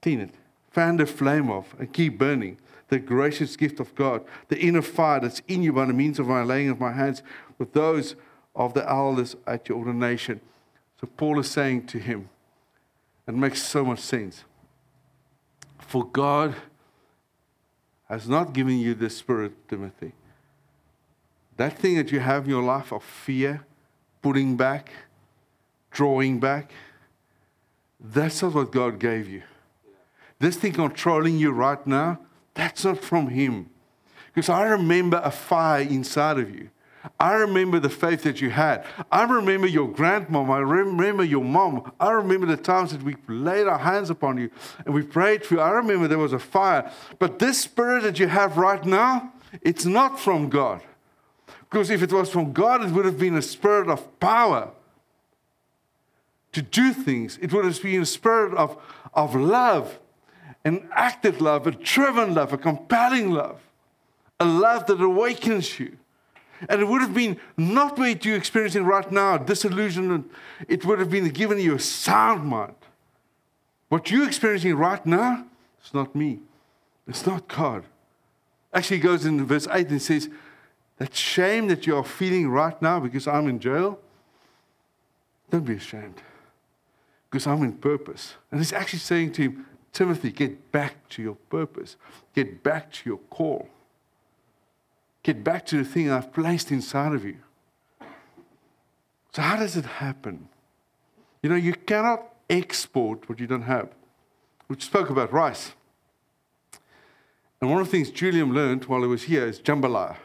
clean 0.01 0.21
it, 0.21 0.33
fan 0.79 0.95
the 0.95 1.05
flame 1.05 1.51
of, 1.51 1.75
and 1.77 1.91
keep 1.91 2.17
burning 2.17 2.57
the 2.87 2.97
gracious 2.97 3.57
gift 3.57 3.81
of 3.81 3.93
God, 3.95 4.23
the 4.47 4.57
inner 4.57 4.81
fire 4.81 5.19
that's 5.19 5.41
in 5.49 5.61
you 5.61 5.73
by 5.73 5.83
the 5.83 5.91
means 5.91 6.19
of 6.19 6.27
my 6.27 6.41
laying 6.41 6.69
of 6.69 6.79
my 6.79 6.93
hands 6.93 7.21
with 7.57 7.73
those 7.73 8.15
of 8.55 8.73
the 8.73 8.89
elders 8.89 9.35
at 9.45 9.67
your 9.67 9.77
ordination. 9.77 10.39
So 11.01 11.07
Paul 11.17 11.37
is 11.37 11.51
saying 11.51 11.87
to 11.87 11.99
him, 11.99 12.29
and 13.27 13.35
it 13.35 13.39
makes 13.41 13.61
so 13.61 13.83
much 13.83 13.99
sense. 13.99 14.45
For 15.79 16.05
God 16.05 16.55
has 18.07 18.29
not 18.29 18.53
given 18.53 18.77
you 18.79 18.95
the 18.95 19.09
spirit, 19.09 19.51
Timothy. 19.67 20.13
That 21.57 21.77
thing 21.77 21.97
that 21.97 22.09
you 22.09 22.21
have 22.21 22.45
in 22.45 22.51
your 22.51 22.63
life 22.63 22.93
of 22.93 23.03
fear, 23.03 23.65
putting 24.21 24.55
back, 24.55 24.93
drawing 25.91 26.39
back, 26.39 26.71
that's 27.99 28.41
not 28.41 28.53
what 28.53 28.71
God 28.71 28.97
gave 28.97 29.27
you. 29.27 29.43
This 30.39 30.55
thing 30.55 30.73
controlling 30.73 31.37
you 31.37 31.51
right 31.51 31.85
now, 31.85 32.19
that's 32.53 32.83
not 32.83 33.03
from 33.03 33.29
Him. 33.29 33.69
Because 34.33 34.49
I 34.49 34.63
remember 34.63 35.21
a 35.23 35.31
fire 35.31 35.81
inside 35.81 36.39
of 36.39 36.49
you. 36.53 36.69
I 37.19 37.33
remember 37.33 37.79
the 37.79 37.89
faith 37.89 38.23
that 38.23 38.41
you 38.41 38.49
had. 38.49 38.85
I 39.11 39.23
remember 39.23 39.67
your 39.67 39.87
grandmom. 39.87 40.49
I 40.49 40.59
remember 40.59 41.23
your 41.23 41.43
mom. 41.43 41.91
I 41.99 42.11
remember 42.11 42.45
the 42.45 42.57
times 42.57 42.91
that 42.91 43.03
we 43.03 43.15
laid 43.27 43.67
our 43.67 43.77
hands 43.77 44.09
upon 44.09 44.37
you 44.37 44.49
and 44.85 44.93
we 44.93 45.03
prayed 45.03 45.45
for 45.45 45.55
you. 45.55 45.61
I 45.61 45.71
remember 45.71 46.07
there 46.07 46.17
was 46.17 46.33
a 46.33 46.39
fire. 46.39 46.91
But 47.17 47.39
this 47.39 47.61
spirit 47.61 48.03
that 48.03 48.19
you 48.19 48.27
have 48.27 48.57
right 48.57 48.83
now, 48.83 49.31
it's 49.61 49.85
not 49.85 50.19
from 50.19 50.49
God. 50.49 50.81
Because 51.69 51.89
if 51.89 52.01
it 52.01 52.11
was 52.11 52.29
from 52.29 52.51
God, 52.51 52.83
it 52.83 52.91
would 52.91 53.05
have 53.05 53.19
been 53.19 53.35
a 53.35 53.41
spirit 53.41 53.89
of 53.89 54.19
power 54.19 54.71
to 56.51 56.61
do 56.61 56.93
things. 56.93 57.37
It 57.41 57.53
would 57.53 57.65
have 57.65 57.81
been 57.81 58.01
a 58.01 58.05
spirit 58.05 58.53
of, 58.55 58.77
of 59.13 59.35
love, 59.35 59.99
an 60.63 60.87
active 60.93 61.41
love, 61.41 61.67
a 61.67 61.71
driven 61.71 62.33
love, 62.33 62.53
a 62.53 62.57
compelling 62.57 63.31
love, 63.31 63.59
a 64.39 64.45
love 64.45 64.85
that 64.87 65.01
awakens 65.01 65.79
you. 65.79 65.97
And 66.67 66.81
it 66.81 66.87
would 66.87 67.01
have 67.01 67.13
been 67.13 67.39
not 67.57 67.97
what 67.97 68.25
you're 68.25 68.35
experiencing 68.35 68.83
right 68.83 69.09
now, 69.11 69.37
disillusionment. 69.37 70.29
It 70.67 70.83
would 70.85 70.99
have 70.99 71.09
been 71.09 71.29
given 71.29 71.59
you 71.59 71.75
a 71.75 71.79
sound 71.79 72.45
mind. 72.45 72.75
What 73.87 74.11
you're 74.11 74.27
experiencing 74.27 74.75
right 74.75 75.03
now, 75.05 75.45
it's 75.79 75.93
not 75.93 76.15
me. 76.15 76.39
It's 77.07 77.25
not 77.25 77.47
God. 77.47 77.85
Actually, 78.73 78.99
goes 78.99 79.25
in 79.25 79.43
verse 79.45 79.67
8 79.71 79.89
and 79.89 80.01
says, 80.01 80.29
That 80.97 81.15
shame 81.15 81.67
that 81.69 81.87
you 81.87 81.95
are 81.95 82.03
feeling 82.03 82.49
right 82.49 82.79
now 82.81 82.99
because 82.99 83.27
I'm 83.27 83.47
in 83.47 83.59
jail, 83.59 83.99
don't 85.49 85.65
be 85.65 85.73
ashamed. 85.73 86.21
Because 87.29 87.47
I'm 87.47 87.63
in 87.63 87.73
purpose. 87.73 88.35
And 88.51 88.59
he's 88.59 88.73
actually 88.73 88.99
saying 88.99 89.31
to 89.33 89.41
him, 89.43 89.65
Timothy, 89.91 90.31
get 90.31 90.71
back 90.71 91.09
to 91.09 91.21
your 91.21 91.35
purpose, 91.35 91.95
get 92.35 92.63
back 92.63 92.91
to 92.93 93.09
your 93.09 93.19
call. 93.29 93.67
Get 95.23 95.43
back 95.43 95.65
to 95.67 95.77
the 95.77 95.83
thing 95.83 96.09
I've 96.09 96.33
placed 96.33 96.71
inside 96.71 97.13
of 97.13 97.25
you. 97.25 97.37
So, 99.33 99.41
how 99.41 99.57
does 99.57 99.75
it 99.75 99.85
happen? 99.85 100.47
You 101.43 101.49
know, 101.49 101.55
you 101.55 101.73
cannot 101.73 102.23
export 102.49 103.27
what 103.29 103.39
you 103.39 103.47
don't 103.47 103.63
have. 103.63 103.89
We 104.67 104.79
spoke 104.79 105.09
about 105.09 105.31
rice. 105.31 105.73
And 107.61 107.69
one 107.69 107.81
of 107.81 107.87
the 107.87 107.91
things 107.91 108.09
Julian 108.09 108.53
learned 108.53 108.85
while 108.85 109.01
he 109.01 109.07
was 109.07 109.23
here 109.23 109.45
is 109.45 109.59
jambalaya. 109.59 110.15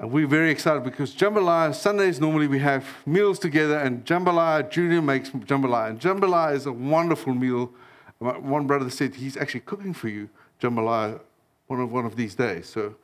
And 0.00 0.10
we're 0.10 0.26
very 0.26 0.50
excited 0.50 0.82
because 0.82 1.14
jambalaya, 1.14 1.74
Sundays 1.74 2.18
normally 2.18 2.46
we 2.46 2.58
have 2.60 2.86
meals 3.04 3.38
together, 3.38 3.76
and 3.76 4.02
jambalaya, 4.06 4.68
Julian 4.70 5.04
makes 5.04 5.28
jambalaya. 5.28 5.90
And 5.90 6.00
jambalaya 6.00 6.54
is 6.56 6.64
a 6.64 6.72
wonderful 6.72 7.34
meal. 7.34 7.70
One 8.18 8.66
brother 8.66 8.88
said 8.88 9.14
he's 9.14 9.36
actually 9.36 9.60
cooking 9.60 9.92
for 9.92 10.08
you 10.08 10.30
jambalaya 10.60 11.20
one 11.66 11.80
of, 11.80 11.92
one 11.92 12.06
of 12.06 12.16
these 12.16 12.34
days. 12.34 12.66
So, 12.66 12.94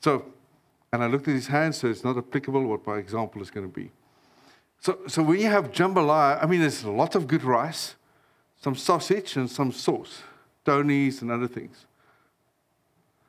so, 0.00 0.26
and 0.92 1.02
I 1.02 1.06
looked 1.06 1.28
at 1.28 1.34
his 1.34 1.46
hands, 1.46 1.78
so 1.78 1.88
it's 1.88 2.04
not 2.04 2.18
applicable 2.18 2.62
what 2.66 2.86
my 2.86 2.98
example 2.98 3.40
is 3.40 3.50
going 3.50 3.66
to 3.66 3.72
be. 3.72 3.90
So, 4.80 4.98
so 5.06 5.22
when 5.22 5.40
you 5.40 5.48
have 5.48 5.72
jambalaya, 5.72 6.42
I 6.42 6.46
mean, 6.46 6.60
there's 6.60 6.82
a 6.82 6.90
lot 6.90 7.14
of 7.14 7.26
good 7.26 7.42
rice, 7.42 7.94
some 8.60 8.76
sausage, 8.76 9.36
and 9.36 9.50
some 9.50 9.72
sauce, 9.72 10.22
Tony's 10.64 11.22
and 11.22 11.30
other 11.30 11.48
things. 11.48 11.86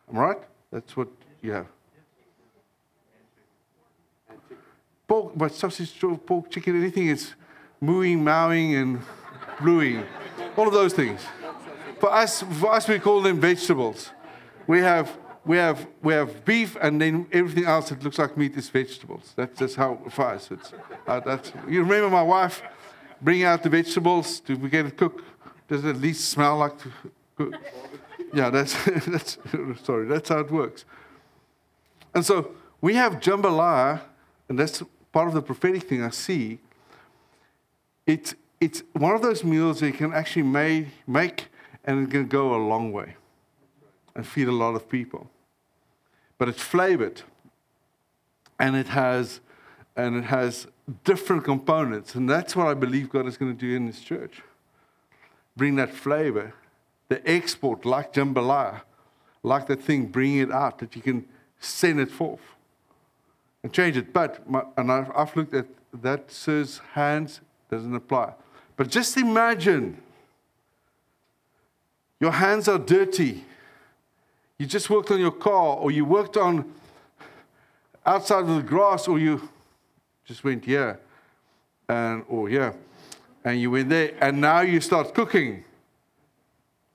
Am 0.09 0.17
I 0.17 0.21
right? 0.21 0.37
That's 0.69 0.97
what 0.97 1.07
you 1.41 1.53
have. 1.53 1.67
Pork, 5.13 5.33
but 5.35 5.53
sausage, 5.53 5.93
pork, 6.25 6.49
chicken, 6.49 6.81
anything 6.81 7.07
is 7.07 7.33
mooing, 7.79 8.23
mowing, 8.23 8.73
and 8.75 8.99
bluing. 9.61 10.03
All 10.57 10.67
of 10.67 10.73
those 10.73 10.93
things. 10.93 11.21
For 11.99 12.11
us, 12.11 12.41
for 12.41 12.73
us, 12.73 12.87
we 12.87 12.97
call 12.97 13.21
them 13.21 13.39
vegetables 13.39 14.09
we 14.67 14.79
have 14.79 15.17
we 15.45 15.57
have 15.57 15.87
we 16.01 16.13
have 16.13 16.45
beef, 16.45 16.77
and 16.81 17.01
then 17.01 17.27
everything 17.31 17.65
else 17.65 17.89
that 17.89 18.01
looks 18.03 18.17
like 18.17 18.37
meat 18.37 18.55
is 18.55 18.69
vegetables. 18.69 19.33
That's 19.35 19.59
just 19.59 19.75
how 19.75 19.99
for 20.09 20.25
us 20.27 20.49
it's. 20.49 20.73
Uh, 21.05 21.19
that's, 21.19 21.51
you 21.67 21.83
remember 21.83 22.09
my 22.09 22.23
wife 22.23 22.63
bring 23.21 23.43
out 23.43 23.61
the 23.61 23.69
vegetables 23.69 24.39
to 24.41 24.55
get 24.55 24.85
it 24.85 24.97
cooked. 24.97 25.23
Does 25.67 25.83
it 25.85 25.89
at 25.89 25.97
least 25.97 26.29
smell 26.29 26.57
like 26.57 26.73
cook? 27.37 27.53
Yeah, 28.33 28.49
that's 28.49 28.73
that's 29.07 29.37
sorry. 29.83 30.07
That's 30.07 30.29
how 30.29 30.39
it 30.39 30.49
works. 30.49 30.85
And 32.15 32.25
so 32.25 32.55
we 32.79 32.95
have 32.95 33.19
jambalaya, 33.19 34.01
and 34.47 34.57
that's 34.57 34.81
part 35.13 35.29
of 35.29 35.33
the 35.33 35.41
prophetic 35.41 35.83
thing 35.83 36.03
I 36.03 36.09
see. 36.09 36.59
It's 38.05 38.35
it's 38.59 38.83
one 38.93 39.13
of 39.13 39.21
those 39.21 39.43
meals 39.43 39.79
that 39.79 39.87
you 39.87 39.93
can 39.93 40.13
actually 40.13 40.43
make, 40.43 40.87
make 41.05 41.49
and 41.83 42.07
it 42.07 42.11
can 42.11 42.27
go 42.27 42.55
a 42.55 42.61
long 42.65 42.93
way 42.93 43.15
and 44.15 44.25
feed 44.25 44.47
a 44.47 44.53
lot 44.53 44.73
of 44.73 44.87
people. 44.89 45.29
But 46.37 46.47
it's 46.47 46.61
flavored 46.61 47.23
and 48.59 48.75
it 48.75 48.87
has 48.87 49.41
and 49.95 50.15
it 50.15 50.23
has 50.23 50.67
different 51.03 51.43
components. 51.43 52.15
And 52.15 52.29
that's 52.29 52.55
what 52.55 52.67
I 52.67 52.73
believe 52.73 53.09
God 53.09 53.27
is 53.27 53.37
going 53.37 53.55
to 53.55 53.59
do 53.59 53.75
in 53.75 53.85
this 53.85 53.99
church. 53.99 54.41
Bring 55.55 55.75
that 55.75 55.93
flavor, 55.93 56.53
the 57.09 57.21
export, 57.29 57.85
like 57.85 58.13
jambalaya, 58.13 58.81
like 59.43 59.67
that 59.67 59.83
thing, 59.83 60.07
bring 60.07 60.37
it 60.37 60.51
out 60.51 60.79
that 60.79 60.95
you 60.95 61.01
can 61.01 61.25
send 61.59 61.99
it 61.99 62.09
forth 62.09 62.41
change 63.71 63.97
it. 63.97 64.11
But, 64.13 64.49
my, 64.49 64.63
and 64.77 64.91
I've, 64.91 65.11
I've 65.15 65.35
looked 65.35 65.53
at 65.53 65.67
that 66.01 66.31
says 66.31 66.81
hands, 66.93 67.41
doesn't 67.69 67.95
apply. 67.95 68.33
But 68.75 68.89
just 68.89 69.15
imagine 69.17 70.01
your 72.19 72.31
hands 72.31 72.67
are 72.67 72.79
dirty 72.79 73.43
you 74.63 74.65
just 74.65 74.89
worked 74.89 75.11
on 75.11 75.19
your 75.19 75.31
car, 75.31 75.77
or 75.77 75.91
you 75.91 76.05
worked 76.05 76.37
on 76.37 76.71
outside 78.05 78.45
of 78.45 78.55
the 78.55 78.61
grass, 78.61 79.07
or 79.07 79.19
you 79.19 79.49
just 80.25 80.43
went 80.43 80.63
here, 80.63 80.99
and 81.89 82.23
or 82.29 82.47
here, 82.47 82.73
and 83.43 83.59
you 83.59 83.71
went 83.71 83.89
there, 83.89 84.13
and 84.21 84.39
now 84.39 84.61
you 84.61 84.79
start 84.79 85.13
cooking, 85.13 85.63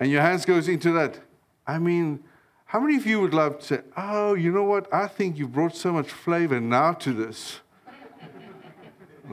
and 0.00 0.10
your 0.10 0.22
hands 0.22 0.46
goes 0.46 0.68
into 0.68 0.92
that. 0.92 1.18
I 1.66 1.78
mean, 1.78 2.22
how 2.68 2.80
many 2.80 2.96
of 2.96 3.06
you 3.06 3.18
would 3.20 3.32
love 3.32 3.60
to 3.60 3.64
say, 3.64 3.80
"Oh, 3.96 4.34
you 4.34 4.52
know 4.52 4.62
what? 4.62 4.92
I 4.92 5.06
think 5.06 5.38
you 5.38 5.48
brought 5.48 5.74
so 5.74 5.90
much 5.90 6.10
flavor 6.10 6.60
now 6.60 6.92
to 6.92 7.14
this." 7.14 7.60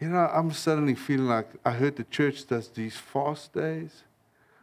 you 0.00 0.08
know, 0.08 0.30
I'm 0.32 0.50
suddenly 0.50 0.94
feeling 0.94 1.26
like 1.26 1.50
I 1.62 1.72
heard 1.72 1.96
the 1.96 2.04
church 2.04 2.46
does 2.46 2.68
these 2.68 2.96
fast 2.96 3.52
days, 3.52 4.04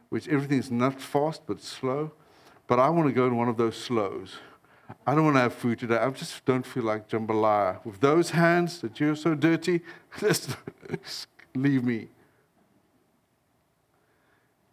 which 0.08 0.26
everything 0.26 0.58
is 0.58 0.68
not 0.68 1.00
fast 1.00 1.42
but 1.46 1.60
slow. 1.60 2.10
But 2.66 2.80
I 2.80 2.88
want 2.88 3.06
to 3.06 3.12
go 3.12 3.28
in 3.28 3.36
one 3.36 3.48
of 3.48 3.56
those 3.56 3.76
slows. 3.76 4.34
I 5.06 5.14
don't 5.14 5.24
want 5.24 5.36
to 5.36 5.40
have 5.42 5.54
food 5.54 5.78
today. 5.78 5.98
I 5.98 6.10
just 6.10 6.44
don't 6.44 6.66
feel 6.66 6.82
like 6.82 7.08
jambalaya. 7.08 7.84
With 7.84 8.00
those 8.00 8.30
hands 8.30 8.80
that 8.80 8.98
you're 8.98 9.14
so 9.14 9.36
dirty, 9.36 9.80
just 10.18 10.56
leave 11.54 11.84
me. 11.84 12.08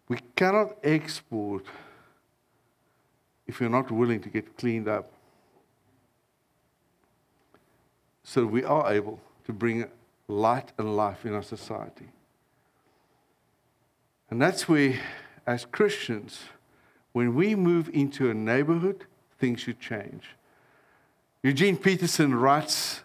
We 0.08 0.18
cannot 0.36 0.78
export 0.84 1.66
if 3.50 3.60
you're 3.60 3.70
not 3.70 3.90
willing 3.90 4.22
to 4.22 4.30
get 4.30 4.58
cleaned 4.58 4.88
up. 4.88 5.12
So 8.24 8.46
we 8.46 8.64
are 8.64 8.94
able 8.94 9.20
to 9.46 9.52
bring 9.52 9.86
light 10.28 10.72
and 10.78 10.96
life 10.96 11.26
in 11.26 11.34
our 11.34 11.42
society. 11.42 12.10
And 14.30 14.40
that's 14.40 14.70
where, 14.70 15.00
as 15.48 15.66
Christians, 15.66 16.42
when 17.12 17.34
we 17.34 17.56
move 17.56 17.90
into 17.92 18.30
a 18.30 18.36
neighborhood, 18.36 19.06
things 19.40 19.62
should 19.62 19.80
change. 19.80 20.36
Eugene 21.42 21.76
Peterson 21.76 22.36
writes 22.36 23.02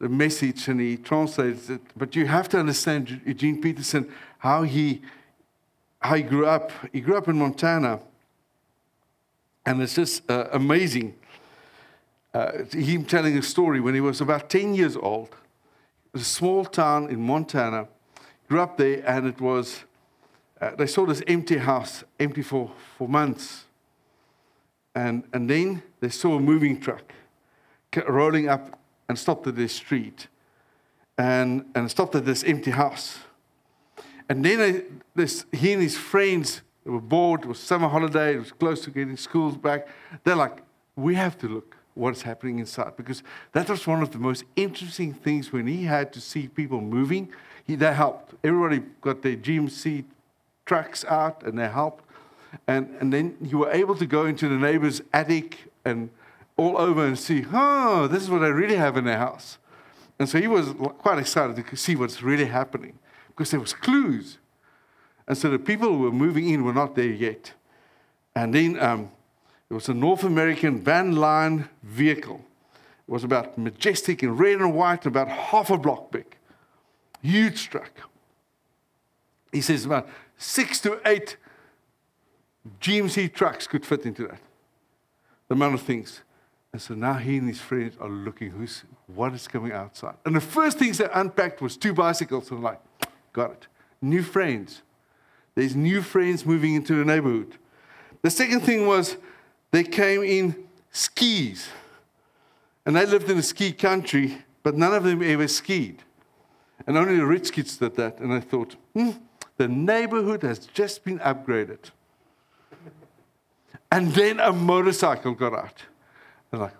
the 0.00 0.08
message 0.08 0.66
and 0.66 0.80
he 0.80 0.96
translates 0.96 1.70
it, 1.70 1.82
but 1.96 2.16
you 2.16 2.26
have 2.26 2.48
to 2.48 2.58
understand 2.58 3.20
Eugene 3.24 3.60
Peterson, 3.60 4.12
how 4.38 4.64
he, 4.64 5.02
how 6.00 6.16
he 6.16 6.22
grew 6.22 6.46
up. 6.46 6.72
He 6.92 7.00
grew 7.00 7.16
up 7.16 7.28
in 7.28 7.38
Montana, 7.38 8.00
and 9.68 9.82
it's 9.82 9.96
just 9.96 10.30
uh, 10.30 10.48
amazing. 10.52 11.14
Uh, 12.32 12.64
him 12.72 13.04
telling 13.04 13.36
a 13.36 13.42
story 13.42 13.80
when 13.80 13.94
he 13.94 14.00
was 14.00 14.22
about 14.22 14.48
10 14.48 14.74
years 14.74 14.96
old. 14.96 15.36
A 16.14 16.20
small 16.20 16.64
town 16.64 17.10
in 17.10 17.20
Montana. 17.20 17.86
Grew 18.48 18.62
up 18.62 18.78
there, 18.78 19.02
and 19.06 19.26
it 19.26 19.38
was 19.42 19.84
uh, 20.58 20.74
they 20.74 20.86
saw 20.86 21.04
this 21.04 21.22
empty 21.26 21.58
house, 21.58 22.02
empty 22.18 22.40
for, 22.40 22.72
for 22.96 23.06
months. 23.06 23.66
And, 24.94 25.24
and 25.34 25.50
then 25.50 25.82
they 26.00 26.08
saw 26.08 26.36
a 26.36 26.40
moving 26.40 26.80
truck 26.80 27.12
rolling 28.08 28.48
up 28.48 28.78
and 29.06 29.18
stopped 29.18 29.46
at 29.46 29.54
this 29.54 29.74
street 29.74 30.28
and, 31.18 31.66
and 31.74 31.90
stopped 31.90 32.14
at 32.14 32.24
this 32.24 32.42
empty 32.42 32.70
house. 32.70 33.18
And 34.30 34.42
then 34.42 35.02
this, 35.14 35.44
he 35.52 35.74
and 35.74 35.82
his 35.82 35.96
friends 35.98 36.62
were 36.90 37.00
bored, 37.00 37.42
it 37.42 37.46
was 37.46 37.58
summer 37.58 37.88
holiday, 37.88 38.34
it 38.34 38.38
was 38.38 38.52
close 38.52 38.82
to 38.84 38.90
getting 38.90 39.16
schools 39.16 39.56
back. 39.56 39.88
They're 40.24 40.36
like, 40.36 40.58
we 40.96 41.14
have 41.14 41.38
to 41.38 41.48
look 41.48 41.76
what's 41.94 42.22
happening 42.22 42.58
inside 42.58 42.96
because 42.96 43.22
that 43.52 43.68
was 43.68 43.86
one 43.86 44.02
of 44.02 44.10
the 44.12 44.18
most 44.18 44.44
interesting 44.56 45.12
things 45.12 45.52
when 45.52 45.66
he 45.66 45.84
had 45.84 46.12
to 46.12 46.20
see 46.20 46.48
people 46.48 46.80
moving. 46.80 47.28
He, 47.64 47.74
they 47.74 47.92
helped. 47.92 48.34
Everybody 48.44 48.82
got 49.00 49.22
their 49.22 49.36
GMC 49.36 50.04
trucks 50.64 51.04
out 51.04 51.42
and 51.42 51.58
they 51.58 51.68
helped. 51.68 52.04
And, 52.66 52.96
and 53.00 53.12
then 53.12 53.36
you 53.42 53.58
were 53.58 53.70
able 53.70 53.96
to 53.96 54.06
go 54.06 54.26
into 54.26 54.48
the 54.48 54.56
neighbor's 54.56 55.02
attic 55.12 55.70
and 55.84 56.10
all 56.56 56.76
over 56.78 57.04
and 57.04 57.18
see, 57.18 57.44
oh, 57.52 58.06
this 58.08 58.22
is 58.22 58.30
what 58.30 58.42
I 58.42 58.48
really 58.48 58.76
have 58.76 58.96
in 58.96 59.04
their 59.04 59.18
house. 59.18 59.58
And 60.18 60.28
so 60.28 60.40
he 60.40 60.48
was 60.48 60.72
quite 60.98 61.18
excited 61.18 61.64
to 61.64 61.76
see 61.76 61.94
what's 61.94 62.22
really 62.22 62.46
happening 62.46 62.98
because 63.28 63.50
there 63.50 63.60
was 63.60 63.72
clues. 63.72 64.38
And 65.28 65.36
so 65.36 65.50
the 65.50 65.58
people 65.58 65.88
who 65.88 65.98
were 65.98 66.10
moving 66.10 66.48
in 66.48 66.64
were 66.64 66.72
not 66.72 66.96
there 66.96 67.04
yet. 67.04 67.52
And 68.34 68.54
then 68.54 68.80
um, 68.80 69.10
was 69.70 69.88
a 69.88 69.94
North 69.94 70.24
American 70.24 70.82
van 70.82 71.14
line 71.16 71.68
vehicle. 71.82 72.44
It 73.06 73.12
was 73.12 73.24
about 73.24 73.58
majestic 73.58 74.22
in 74.22 74.36
red 74.36 74.56
and 74.56 74.74
white, 74.74 75.04
about 75.06 75.28
half 75.28 75.70
a 75.70 75.76
block 75.76 76.10
big. 76.10 76.36
Huge 77.22 77.68
truck. 77.68 77.92
He 79.52 79.60
says 79.60 79.84
about 79.84 80.08
six 80.38 80.80
to 80.80 81.00
eight 81.06 81.36
GMC 82.80 83.32
trucks 83.32 83.66
could 83.66 83.84
fit 83.84 84.06
into 84.06 84.26
that. 84.28 84.40
The 85.48 85.54
amount 85.54 85.74
of 85.74 85.82
things. 85.82 86.22
And 86.72 86.80
so 86.80 86.94
now 86.94 87.14
he 87.14 87.38
and 87.38 87.48
his 87.48 87.60
friends 87.60 87.96
are 88.00 88.10
looking 88.10 88.50
who's 88.50 88.84
what 89.06 89.32
is 89.32 89.48
coming 89.48 89.72
outside. 89.72 90.14
And 90.24 90.36
the 90.36 90.40
first 90.40 90.78
things 90.78 90.98
they 90.98 91.08
unpacked 91.12 91.60
was 91.60 91.76
two 91.76 91.94
bicycles. 91.94 92.50
And 92.50 92.62
like, 92.62 92.80
got 93.32 93.52
it. 93.52 93.66
New 94.00 94.22
friends. 94.22 94.82
There's 95.58 95.74
new 95.74 96.02
friends 96.02 96.46
moving 96.46 96.76
into 96.76 96.94
the 96.94 97.04
neighborhood. 97.04 97.56
The 98.22 98.30
second 98.30 98.60
thing 98.60 98.86
was 98.86 99.16
they 99.72 99.82
came 99.82 100.22
in 100.22 100.54
skis. 100.92 101.68
And 102.86 102.94
they 102.94 103.04
lived 103.04 103.28
in 103.28 103.38
a 103.38 103.42
ski 103.42 103.72
country, 103.72 104.38
but 104.62 104.76
none 104.76 104.94
of 104.94 105.02
them 105.02 105.20
ever 105.20 105.48
skied. 105.48 106.04
And 106.86 106.96
only 106.96 107.16
the 107.16 107.26
rich 107.26 107.50
kids 107.50 107.76
did 107.76 107.96
that. 107.96 108.20
And 108.20 108.32
I 108.32 108.38
thought, 108.38 108.76
hmm, 108.94 109.10
the 109.56 109.66
neighborhood 109.66 110.42
has 110.42 110.60
just 110.60 111.02
been 111.02 111.18
upgraded. 111.18 111.90
And 113.90 114.12
then 114.12 114.38
a 114.38 114.52
motorcycle 114.52 115.34
got 115.34 115.54
out. 115.54 115.82
And 116.52 116.60
like, 116.60 116.74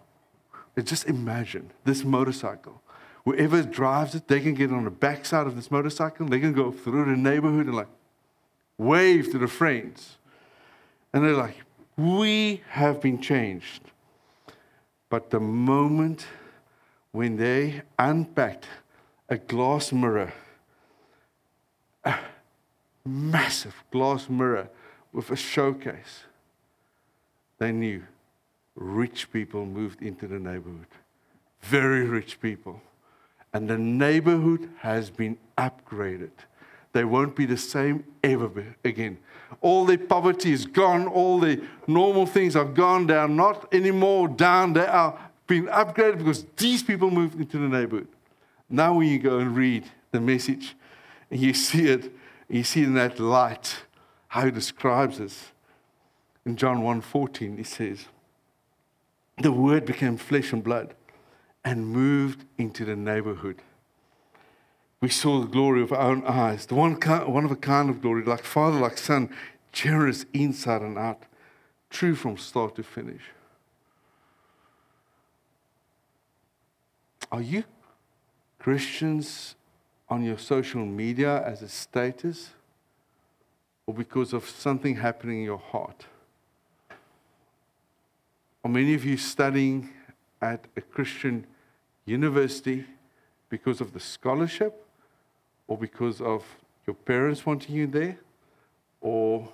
just 0.85 1.09
imagine 1.09 1.73
this 1.83 2.05
motorcycle. 2.05 2.81
Whoever 3.25 3.61
drives 3.65 4.15
it, 4.15 4.29
they 4.29 4.39
can 4.39 4.55
get 4.55 4.71
on 4.71 4.85
the 4.85 4.91
backside 4.93 5.49
of 5.49 5.57
this 5.57 5.69
motorcycle. 5.69 6.27
They 6.27 6.39
can 6.39 6.53
go 6.53 6.71
through 6.71 7.07
the 7.07 7.21
neighborhood 7.21 7.67
and 7.67 7.75
like 7.75 7.89
wave 8.79 9.31
to 9.33 9.39
the 9.39 9.49
friends. 9.49 10.17
And 11.13 11.25
they're 11.25 11.35
like, 11.35 11.57
we 11.97 12.63
have 12.71 13.01
been 13.01 13.21
changed. 13.21 13.83
But 15.11 15.31
the 15.31 15.41
moment 15.41 16.27
when 17.13 17.37
they 17.37 17.83
unpacked 17.99 18.67
a 19.29 19.37
glass 19.37 19.93
mirror, 19.93 20.33
a 22.05 22.15
massive 23.05 23.75
glass 23.91 24.29
mirror 24.29 24.69
with 25.13 25.31
a 25.31 25.37
showcase. 25.37 26.25
They 27.59 27.73
knew 27.73 28.05
rich 28.77 29.33
people 29.33 29.67
moved 29.67 30.03
into 30.03 30.29
the 30.29 30.39
neighborhood. 30.39 30.87
Very 31.63 32.05
rich 32.05 32.41
people. 32.41 32.81
And 33.53 33.69
the 33.69 33.79
neighborhood 33.79 34.69
has 34.81 35.11
been 35.11 35.39
upgraded. 35.57 36.31
They 36.99 37.05
won't 37.05 37.37
be 37.37 37.47
the 37.47 37.57
same 37.57 38.03
ever 38.25 38.51
again. 38.85 39.19
All 39.61 39.87
their 39.87 39.99
poverty 39.99 40.51
is 40.51 40.67
gone. 40.67 41.07
All 41.07 41.39
the 41.39 41.63
normal 41.87 42.27
things 42.27 42.57
are 42.57 42.65
gone. 42.65 43.07
They 43.07 43.15
are 43.15 43.29
not 43.29 43.73
anymore 43.73 44.27
down. 44.27 44.73
They 44.73 44.85
are 44.85 45.17
being 45.47 45.67
upgraded 45.67 46.19
because 46.19 46.45
these 46.57 46.83
people 46.83 47.13
moved 47.13 47.39
into 47.39 47.57
the 47.59 47.69
neighborhood. 47.69 48.09
Now, 48.69 48.95
when 48.95 49.07
you 49.07 49.21
go 49.21 49.39
and 49.39 49.55
read 49.55 49.85
the 50.11 50.21
message 50.21 50.75
and 51.31 51.39
you 51.39 51.55
see 51.55 51.87
it, 51.87 52.13
you 52.49 52.65
see 52.65 52.83
in 52.83 52.95
that 52.95 53.21
light 53.21 53.85
how 54.27 54.47
he 54.47 54.51
describes 54.51 55.19
this. 55.19 55.53
In 56.45 56.57
John 56.57 56.79
1:14, 56.79 57.59
he 57.59 57.63
says, 57.63 58.07
The 59.41 59.53
word 59.53 59.85
became 59.85 60.17
flesh 60.17 60.53
and 60.53 60.65
blood 60.65 60.95
and 61.65 61.87
moved 61.87 62.45
into 62.59 62.85
the 62.85 62.97
neighborhood. 62.97 63.63
We 65.01 65.09
saw 65.09 65.41
the 65.41 65.47
glory 65.47 65.83
of 65.83 65.93
our 65.93 66.11
own 66.11 66.25
eyes, 66.25 66.67
the 66.67 66.75
one, 66.75 66.95
one 66.95 67.45
of 67.45 67.51
a 67.53 67.57
kind 67.57 67.89
of 67.89 68.03
glory, 68.03 68.25
like 68.25 68.43
Father, 68.43 68.81
like 68.81 68.99
Son, 68.99 69.31
generous 69.71 70.27
inside 70.33 70.83
and 70.83 70.99
out, 70.99 71.23
true 71.89 72.17
from 72.17 72.37
start 72.37 72.75
to 72.77 72.83
finish. 72.83 73.23
Are 77.31 77.43
you 77.43 77.63
Christians 78.59 79.55
on 80.09 80.25
your 80.25 80.39
social 80.39 80.85
media 80.85 81.45
as 81.45 81.63
a 81.63 81.69
status 81.69 82.51
or 83.87 83.95
because 83.95 84.33
of 84.33 84.49
something 84.49 84.97
happening 84.97 85.39
in 85.39 85.45
your 85.45 85.59
heart? 85.59 86.07
Are 88.65 88.71
many 88.71 88.95
of 88.95 89.05
you 89.05 89.17
studying 89.17 89.91
at 90.43 90.67
a 90.77 90.81
Christian 90.81 91.47
university 92.05 92.85
because 93.49 93.81
of 93.81 93.93
the 93.93 94.01
scholarship 94.01 94.88
or 95.69 95.79
because 95.79 96.21
of 96.21 96.45
your 96.87 96.95
parents 96.95 97.47
wanting 97.47 97.77
you 97.77 97.87
there 97.87 98.19
or 99.01 99.49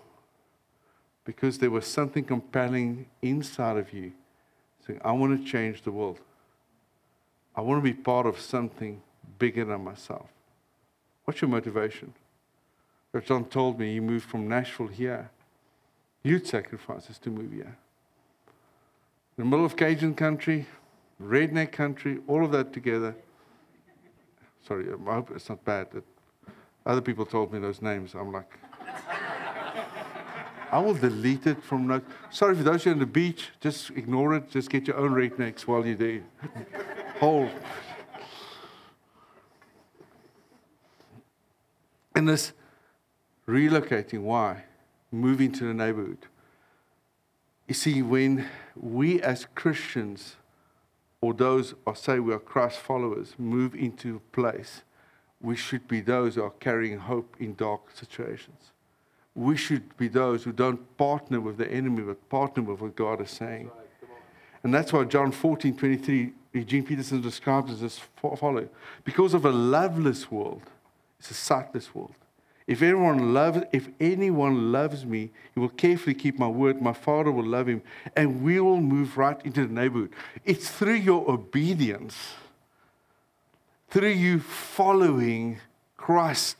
because 1.24 1.59
there 1.59 1.70
was 1.70 1.87
something 1.87 2.24
compelling 2.24 3.07
inside 3.20 3.77
of 3.77 3.92
you 3.92 4.12
saying, 4.87 5.00
I 5.05 5.12
want 5.12 5.38
to 5.38 5.50
change 5.50 5.83
the 5.83 5.90
world. 5.90 6.20
I 7.57 7.61
want 7.61 7.85
to 7.85 7.92
be 7.92 7.94
part 7.94 8.27
of 8.27 8.38
something 8.40 9.03
bigger 9.38 9.64
than 9.64 9.85
myself. 9.85 10.27
What's 11.24 11.40
your 11.40 11.50
motivation? 11.50 12.14
John 13.24 13.44
told 13.44 13.79
me 13.79 13.92
he 13.92 14.00
moved 14.00 14.29
from 14.29 14.48
Nashville 14.48 14.88
here. 14.88 15.31
Huge 16.22 16.46
sacrifices 16.46 17.18
to 17.18 17.31
move 17.31 17.53
here. 17.53 17.77
In 19.37 19.44
the 19.44 19.44
middle 19.44 19.64
of 19.64 19.77
Cajun 19.77 20.14
country, 20.14 20.66
redneck 21.22 21.70
country, 21.70 22.18
all 22.27 22.44
of 22.44 22.50
that 22.53 22.72
together. 22.72 23.14
Sorry, 24.66 24.87
I 24.88 25.14
hope 25.14 25.31
it's 25.35 25.48
not 25.48 25.64
bad 25.64 25.90
that 25.92 26.05
other 26.87 27.00
people 27.00 27.27
told 27.27 27.53
me 27.53 27.59
those 27.59 27.83
names. 27.83 28.14
I'm 28.14 28.33
like, 28.33 28.59
I 30.70 30.79
will 30.79 30.94
delete 30.94 31.46
it 31.46 31.62
from 31.62 31.87
notes. 31.87 32.11
Sorry 32.31 32.57
for 32.57 32.62
those 32.62 32.87
are 32.87 32.90
on 32.90 32.98
the 32.98 33.07
beach, 33.07 33.50
just 33.61 33.90
ignore 33.90 34.35
it. 34.35 34.50
Just 34.50 34.70
get 34.70 34.87
your 34.87 34.96
own 34.96 35.12
rednecks 35.12 35.62
while 35.62 35.87
you're 35.87 35.94
there. 35.94 36.22
Whole 37.20 37.48
And 42.14 42.29
this 42.29 42.53
relocating, 43.48 44.20
why? 44.20 44.64
Moving 45.11 45.53
to 45.53 45.64
the 45.64 45.74
neighborhood. 45.74 46.27
You 47.66 47.74
see, 47.74 48.03
when 48.03 48.46
we 48.77 49.20
as 49.20 49.46
Christians, 49.55 50.37
or 51.24 51.32
those 51.32 51.74
who 51.87 51.94
say 51.94 52.18
we 52.18 52.34
are 52.34 52.38
Christ 52.38 52.78
followers, 52.80 53.34
move 53.38 53.74
into 53.74 54.16
a 54.16 54.37
place, 54.37 54.82
we 55.40 55.56
should 55.56 55.88
be 55.88 56.02
those 56.02 56.34
who 56.34 56.42
are 56.42 56.50
carrying 56.60 56.98
hope 56.98 57.34
in 57.40 57.54
dark 57.54 57.80
situations. 57.94 58.72
we 59.34 59.56
should 59.56 59.96
be 59.96 60.06
those 60.06 60.44
who 60.44 60.52
don't 60.52 60.80
partner 60.98 61.40
with 61.40 61.56
the 61.56 61.68
enemy, 61.80 62.02
but 62.02 62.28
partner 62.28 62.62
with 62.62 62.80
what 62.82 62.94
God 62.94 63.22
is 63.22 63.30
saying. 63.30 63.70
And 64.62 64.72
that's 64.74 64.92
why 64.92 65.04
John 65.04 65.32
14, 65.32 65.74
23, 65.74 66.32
Eugene 66.52 66.84
Peterson 66.84 67.22
describes 67.22 67.72
it 67.72 67.82
as 67.82 67.98
follow. 68.20 68.68
Because 69.02 69.32
of 69.32 69.46
a 69.46 69.50
loveless 69.50 70.30
world, 70.30 70.62
it's 71.18 71.30
a 71.30 71.34
sightless 71.34 71.94
world. 71.94 72.14
If 72.66 72.81
anyone 72.81 73.35
loves, 73.35 73.62
if 73.72 73.88
anyone 74.00 74.72
loves 74.72 75.05
me, 75.05 75.31
he 75.53 75.61
will 75.61 75.68
carefully 75.68 76.14
keep 76.14 76.38
my 76.38 76.48
word. 76.48 76.81
My 76.81 76.94
Father 76.94 77.31
will 77.31 77.44
love 77.44 77.66
him, 77.66 77.83
and 78.16 78.42
we 78.42 78.59
will 78.59 78.81
move 78.81 79.18
right 79.18 79.38
into 79.44 79.66
the 79.66 79.72
neighborhood. 79.72 80.12
It's 80.44 80.70
through 80.70 80.94
your 80.94 81.31
obedience, 81.31 82.16
through 83.90 84.09
you 84.09 84.40
following 84.40 85.59
Christ 85.96 86.57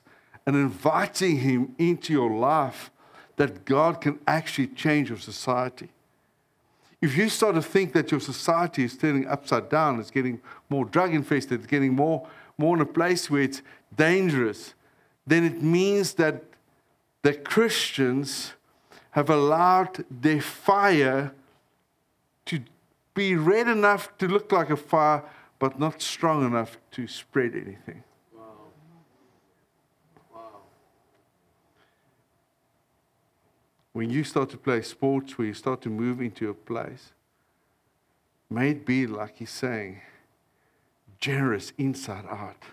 and 0.47 0.57
inviting 0.57 1.38
Him 1.38 1.75
into 1.79 2.12
your 2.12 2.31
life, 2.31 2.90
that 3.37 3.64
God 3.64 4.01
can 4.01 4.19
actually 4.27 4.69
change 4.69 5.09
your 5.09 5.19
society. 5.19 5.88
If 7.03 7.17
you 7.17 7.29
start 7.29 7.55
to 7.57 7.62
think 7.62 7.93
that 7.93 8.11
your 8.11 8.21
society 8.21 8.85
is 8.85 8.97
turning 8.97 9.27
upside 9.27 9.69
down, 9.69 10.01
it's 10.01 10.11
getting 10.11 10.40
more 10.71 10.85
drug 10.85 11.14
infested, 11.14 11.61
it's 11.61 11.67
getting 11.67 11.95
more, 11.95 12.27
more 12.57 12.77
in 12.77 12.81
a 12.81 12.87
place 12.87 13.31
where 13.31 13.43
it's 13.43 13.61
dangerous, 13.95 14.75
then 15.27 15.45
it 15.45 15.63
means 15.63 16.15
that 16.15 16.45
the 17.23 17.33
Christians 17.33 18.53
have 19.13 19.31
allowed 19.31 20.05
their 20.11 20.41
fire 20.41 21.33
to 22.47 22.61
be 23.15 23.37
red 23.37 23.69
enough 23.69 24.17
to 24.19 24.29
look 24.29 24.53
like 24.53 24.71
a 24.71 24.77
fire, 24.77 25.23
but 25.59 25.79
not 25.79 26.03
strong 26.03 26.45
enough 26.45 26.77
to 26.91 27.07
spread 27.07 27.55
anything. 27.55 28.03
When 33.93 34.11
you 34.11 34.25
start 34.25 34.51
to 34.51 34.57
play 34.57 34.83
sports, 34.83 35.39
where 35.39 35.47
you 35.47 35.55
start 35.55 35.81
to 35.83 35.89
move 35.89 36.21
into 36.21 36.51
a 36.51 36.55
place, 36.55 37.13
may 38.51 38.71
it 38.71 38.85
be 38.85 39.07
like 39.07 39.39
he's 39.39 39.51
saying, 39.51 40.01
generous 41.21 41.73
inside 41.79 42.27
out. 42.29 42.65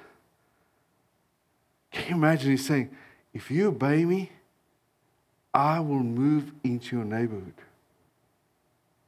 Can 2.02 2.10
you 2.10 2.16
imagine 2.16 2.52
he's 2.52 2.66
saying, 2.66 2.90
if 3.32 3.52
you 3.52 3.68
obey 3.68 4.06
me, 4.06 4.32
I 5.54 5.80
will 5.80 6.02
move 6.02 6.52
into 6.64 6.96
your 6.96 7.06
neighborhood. 7.06 7.54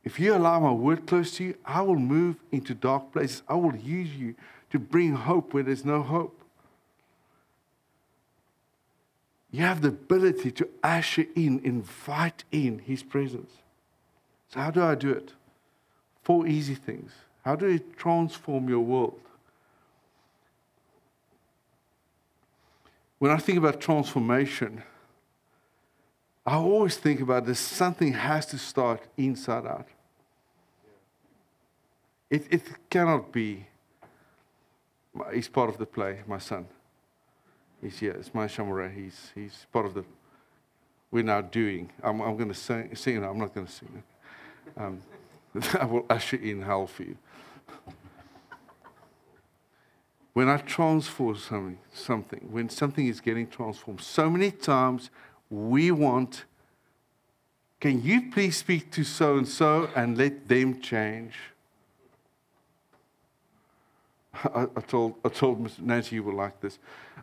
If 0.03 0.19
you 0.19 0.35
allow 0.35 0.59
my 0.59 0.71
word 0.71 1.07
close 1.07 1.31
to 1.37 1.43
you, 1.43 1.55
I 1.65 1.81
will 1.81 1.97
move 1.97 2.35
into 2.51 2.75
dark 2.75 3.11
places. 3.11 3.41
I 3.47 3.55
will 3.55 3.75
use 3.75 4.13
you 4.13 4.35
to 4.69 4.77
bring 4.77 5.13
hope 5.13 5.53
where 5.55 5.63
there's 5.63 5.83
no 5.83 6.03
hope. 6.03 6.39
You 9.49 9.63
have 9.63 9.81
the 9.81 9.87
ability 9.87 10.51
to 10.51 10.69
usher 10.83 11.25
in, 11.35 11.61
invite 11.63 12.43
in 12.51 12.77
his 12.77 13.01
presence. 13.01 13.51
So, 14.49 14.59
how 14.59 14.69
do 14.69 14.83
I 14.83 14.93
do 14.93 15.09
it? 15.09 15.33
Four 16.21 16.45
easy 16.45 16.75
things. 16.75 17.11
How 17.43 17.55
do 17.55 17.71
you 17.71 17.79
transform 17.97 18.69
your 18.69 18.81
world? 18.81 19.19
When 23.23 23.31
I 23.31 23.37
think 23.37 23.57
about 23.57 23.79
transformation, 23.79 24.83
I 26.45 26.55
always 26.55 26.97
think 26.97 27.21
about 27.21 27.45
this 27.45 27.57
something 27.57 28.11
has 28.11 28.45
to 28.47 28.57
start 28.57 28.99
inside 29.15 29.65
out. 29.65 29.87
It, 32.29 32.47
it 32.51 32.63
cannot 32.89 33.31
be, 33.31 33.65
he's 35.33 35.47
part 35.47 35.69
of 35.69 35.77
the 35.77 35.85
play, 35.85 36.19
my 36.27 36.37
son. 36.37 36.65
He's 37.81 37.97
here, 37.97 38.11
it's 38.11 38.33
my 38.33 38.45
Shamura. 38.45 38.93
He's, 38.93 39.31
he's 39.33 39.67
part 39.71 39.85
of 39.85 39.93
the, 39.93 40.03
we're 41.09 41.23
now 41.23 41.39
doing. 41.39 41.91
I'm, 42.03 42.19
I'm 42.19 42.35
going 42.35 42.49
to 42.49 42.53
sing, 42.53 42.93
sing, 42.93 43.23
I'm 43.23 43.37
not 43.37 43.55
going 43.55 43.67
to 43.67 43.71
sing 43.71 44.03
it. 44.03 44.81
Um, 44.81 45.01
I 45.79 45.85
will 45.85 46.05
usher 46.09 46.35
in 46.35 46.61
hell 46.61 46.87
for 46.87 47.03
you 47.03 47.17
when 50.33 50.49
I 50.49 50.57
transform 50.57 51.37
something, 51.37 51.77
something, 51.93 52.47
when 52.51 52.69
something 52.69 53.07
is 53.07 53.21
getting 53.21 53.47
transformed, 53.47 54.01
so 54.01 54.29
many 54.29 54.49
times 54.51 55.11
we 55.49 55.91
want, 55.91 56.45
can 57.79 58.01
you 58.01 58.31
please 58.31 58.57
speak 58.57 58.91
to 58.91 59.03
so 59.03 59.37
and 59.37 59.47
so 59.47 59.89
and 59.95 60.17
let 60.17 60.47
them 60.47 60.81
change? 60.81 61.33
I, 64.43 64.67
I, 64.75 64.81
told, 64.81 65.15
I 65.23 65.29
told 65.29 65.79
Nancy 65.79 66.15
you 66.15 66.23
will 66.23 66.35
like 66.35 66.59
this. 66.59 66.79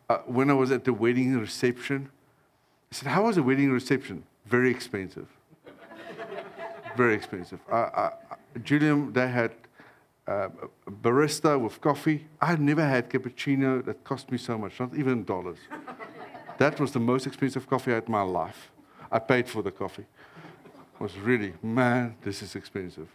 Uh, 0.09 0.19
when 0.27 0.49
I 0.49 0.55
was 0.55 0.71
at 0.71 0.85
the 0.85 0.93
wedding 0.93 1.37
reception, 1.37 2.11
I 2.93 2.95
said, 2.95 3.09
How 3.09 3.25
was 3.25 3.37
the 3.37 3.43
wedding 3.43 3.73
reception? 3.73 4.23
Very 4.47 4.71
expensive. 4.71 5.27
Very 6.97 7.15
expensive. 7.15 7.59
I, 7.71 7.77
I, 7.77 8.11
Julian, 8.63 9.13
they 9.13 9.29
had 9.29 9.53
uh, 10.31 10.49
barista 11.03 11.61
with 11.61 11.81
coffee. 11.81 12.27
I 12.41 12.55
never 12.57 12.87
had 12.87 13.11
cappuccino 13.11 13.85
that 13.85 14.05
cost 14.05 14.31
me 14.31 14.39
so 14.39 14.57
much, 14.57 14.79
not 14.79 14.95
even 14.95 15.25
dollars. 15.25 15.59
that 16.59 16.79
was 16.79 16.93
the 16.93 17.01
most 17.01 17.27
expensive 17.27 17.69
coffee 17.69 17.91
I 17.91 17.97
had 17.97 18.05
in 18.07 18.13
my 18.13 18.23
life. 18.23 18.71
I 19.11 19.19
paid 19.19 19.49
for 19.49 19.61
the 19.63 19.73
coffee. 19.73 20.07
It 20.95 21.01
was 21.01 21.19
really, 21.19 21.55
man, 21.63 22.15
this 22.23 22.43
is 22.43 22.55
expensive. 22.55 23.09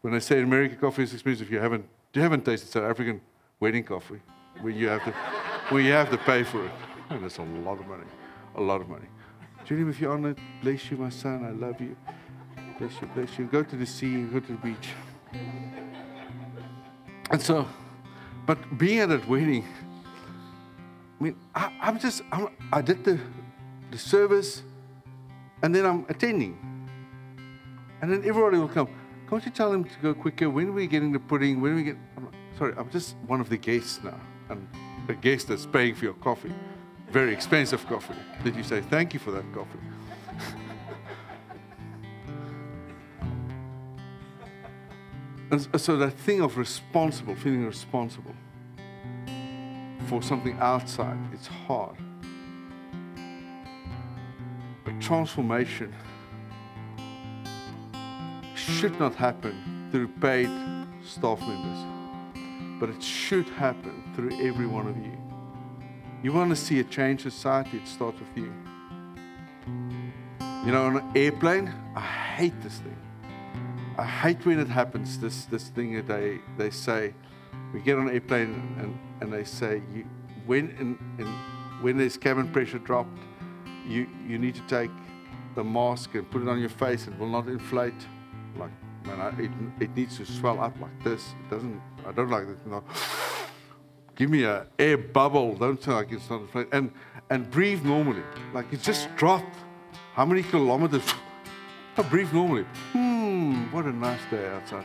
When 0.00 0.14
I 0.14 0.18
say 0.18 0.40
American 0.40 0.78
coffee 0.78 1.02
is 1.02 1.12
expensive, 1.12 1.50
you 1.50 1.58
haven't, 1.58 1.84
you 2.14 2.22
haven't 2.22 2.44
tasted 2.44 2.70
South 2.70 2.84
African 2.84 3.20
wedding 3.60 3.84
coffee, 3.84 4.20
where 4.62 4.72
you 4.72 4.88
have 4.88 5.04
to, 5.04 5.12
where 5.68 5.82
you 5.82 5.92
have 5.92 6.10
to 6.10 6.18
pay 6.18 6.42
for 6.42 6.64
it. 6.64 6.72
And 7.10 7.22
that's 7.22 7.36
a 7.36 7.42
lot 7.42 7.80
of 7.80 7.86
money, 7.86 8.06
a 8.56 8.62
lot 8.62 8.80
of 8.80 8.88
money. 8.88 9.06
Julian, 9.66 9.90
if 9.90 10.00
you're 10.00 10.12
on 10.12 10.24
it, 10.24 10.38
bless 10.62 10.90
you, 10.90 10.96
my 10.96 11.10
son. 11.10 11.44
I 11.44 11.50
love 11.50 11.80
you. 11.80 11.94
Bless 12.78 13.00
you, 13.00 13.06
bless 13.14 13.38
you. 13.38 13.44
Go 13.44 13.62
to 13.62 13.76
the 13.76 13.86
sea, 13.86 14.22
go 14.22 14.40
to 14.40 14.52
the 14.52 14.58
beach. 14.58 14.88
And 17.32 17.40
so, 17.40 17.66
but 18.46 18.58
being 18.76 18.98
at 18.98 19.08
that 19.08 19.26
wedding, 19.26 19.64
I 21.18 21.24
mean, 21.24 21.36
I, 21.54 21.72
am 21.80 21.98
just, 21.98 22.22
I'm, 22.30 22.48
i 22.70 22.82
did 22.82 23.04
the, 23.04 23.18
the 23.90 23.96
service 23.96 24.62
and 25.62 25.74
then 25.74 25.86
I'm 25.86 26.04
attending. 26.10 26.58
And 28.02 28.12
then 28.12 28.22
everybody 28.26 28.58
will 28.58 28.68
come. 28.68 28.88
Can't 29.30 29.44
you 29.46 29.50
tell 29.50 29.72
them 29.72 29.84
to 29.84 29.98
go 30.02 30.12
quicker? 30.12 30.50
When 30.50 30.68
are 30.68 30.72
we 30.72 30.86
getting 30.86 31.10
the 31.10 31.20
pudding? 31.20 31.62
When 31.62 31.72
are 31.72 31.76
we 31.76 31.84
get? 31.84 31.96
I'm 32.18 32.26
like, 32.26 32.34
sorry, 32.58 32.74
I'm 32.76 32.90
just 32.90 33.16
one 33.26 33.40
of 33.40 33.48
the 33.48 33.56
guests 33.56 34.00
now. 34.04 34.20
And 34.50 34.68
a 35.08 35.14
guest 35.14 35.48
that's 35.48 35.64
paying 35.64 35.94
for 35.94 36.04
your 36.04 36.14
coffee. 36.14 36.52
Very 37.10 37.32
expensive 37.32 37.86
coffee. 37.86 38.14
Did 38.44 38.56
you 38.56 38.62
say 38.62 38.82
thank 38.82 39.14
you 39.14 39.20
for 39.20 39.30
that 39.30 39.44
coffee? 39.54 39.78
And 45.52 45.78
so 45.78 45.98
that 45.98 46.14
thing 46.14 46.40
of 46.40 46.56
responsible, 46.56 47.34
feeling 47.34 47.66
responsible 47.66 48.34
for 50.06 50.22
something 50.22 50.56
outside, 50.58 51.18
it's 51.30 51.46
hard. 51.46 51.96
But 54.82 54.98
transformation 54.98 55.94
should 58.54 58.98
not 58.98 59.14
happen 59.14 59.88
through 59.92 60.08
paid 60.22 60.48
staff 61.04 61.38
members, 61.40 62.80
but 62.80 62.88
it 62.88 63.02
should 63.02 63.48
happen 63.50 64.10
through 64.16 64.32
every 64.40 64.66
one 64.66 64.86
of 64.86 64.96
you. 64.96 65.18
You 66.22 66.32
want 66.32 66.48
to 66.48 66.56
see 66.56 66.80
a 66.80 66.84
change 66.84 67.26
in 67.26 67.30
society, 67.30 67.76
it 67.76 67.86
starts 67.86 68.18
with 68.18 68.34
you. 68.36 68.54
You 70.64 70.72
know, 70.72 70.86
on 70.86 70.96
an 70.96 71.12
airplane, 71.14 71.70
I 71.94 72.00
hate 72.00 72.58
this 72.62 72.78
thing. 72.78 72.96
I 73.98 74.04
hate 74.04 74.44
when 74.46 74.58
it 74.58 74.68
happens, 74.68 75.18
this, 75.18 75.44
this 75.46 75.68
thing 75.68 75.94
that 75.96 76.06
they, 76.06 76.40
they 76.56 76.70
say. 76.70 77.14
We 77.74 77.80
get 77.80 77.98
on 77.98 78.08
an 78.08 78.14
airplane 78.14 78.76
and, 78.78 78.98
and 79.20 79.32
they 79.32 79.44
say, 79.44 79.82
you, 79.94 80.06
when, 80.46 80.70
in, 80.78 80.98
in, 81.18 81.26
when 81.82 81.98
there's 81.98 82.16
cabin 82.16 82.50
pressure 82.52 82.78
dropped, 82.78 83.18
you, 83.86 84.06
you 84.26 84.38
need 84.38 84.54
to 84.54 84.62
take 84.62 84.90
the 85.54 85.64
mask 85.64 86.14
and 86.14 86.30
put 86.30 86.42
it 86.42 86.48
on 86.48 86.58
your 86.58 86.68
face. 86.68 87.06
It 87.06 87.18
will 87.18 87.28
not 87.28 87.46
inflate. 87.48 87.94
Like, 88.56 88.70
man, 89.04 89.20
I, 89.20 89.28
it, 89.40 89.50
it 89.80 89.96
needs 89.96 90.16
to 90.18 90.26
swell 90.26 90.60
up 90.60 90.78
like 90.80 91.04
this. 91.04 91.34
It 91.44 91.50
doesn't, 91.50 91.80
I 92.06 92.12
don't 92.12 92.30
like 92.30 92.48
it. 92.48 92.66
No. 92.66 92.82
Give 94.14 94.30
me 94.30 94.44
a 94.44 94.66
air 94.78 94.98
bubble. 94.98 95.54
Don't 95.56 95.82
say 95.82 95.92
like 95.92 96.12
it's 96.12 96.28
not 96.28 96.42
inflated. 96.42 96.72
And, 96.72 96.92
and 97.30 97.50
breathe 97.50 97.82
normally. 97.82 98.22
Like 98.52 98.66
it's 98.72 98.84
just 98.84 99.14
dropped. 99.16 99.56
How 100.14 100.26
many 100.26 100.42
kilometers? 100.42 101.04
I 101.96 102.02
breathe 102.10 102.32
normally. 102.32 102.64
Hmm, 102.92 103.11
what 103.72 103.86
a 103.86 103.92
nice 103.92 104.20
day 104.30 104.46
outside. 104.48 104.84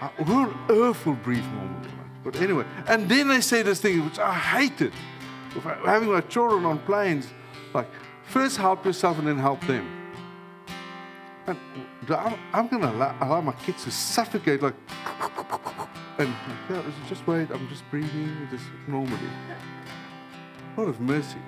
On 0.00 0.66
earth 0.70 1.04
will 1.04 1.14
breathe 1.14 1.44
normally? 1.52 1.90
But 2.22 2.36
anyway, 2.36 2.64
and 2.86 3.08
then 3.08 3.28
they 3.28 3.40
say 3.40 3.62
this 3.62 3.80
thing, 3.80 4.04
which 4.04 4.18
I 4.18 4.32
hated. 4.32 4.92
Having 5.84 6.12
my 6.12 6.20
children 6.22 6.64
on 6.64 6.78
planes, 6.80 7.28
like, 7.74 7.88
first 8.24 8.56
help 8.56 8.84
yourself 8.84 9.18
and 9.18 9.26
then 9.26 9.38
help 9.38 9.60
them. 9.66 9.86
And 11.46 11.58
I'm, 12.52 12.68
going 12.68 12.82
to 12.82 12.90
allow, 12.90 13.16
allow, 13.20 13.40
my 13.40 13.52
kids 13.52 13.84
to 13.84 13.90
suffocate, 13.90 14.62
like, 14.62 14.74
and 16.18 16.32
yeah, 16.68 16.82
just 17.08 17.26
wait, 17.26 17.50
I'm 17.50 17.68
just 17.68 17.82
breathing, 17.90 18.48
just 18.50 18.64
normally. 18.86 19.18
What 20.74 20.88
of 20.88 21.00
mercy. 21.00 21.38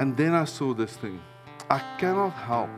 And 0.00 0.16
then 0.16 0.34
I 0.34 0.44
saw 0.44 0.74
this 0.74 0.96
thing. 0.96 1.20
I 1.70 1.78
cannot 1.98 2.30
help 2.30 2.70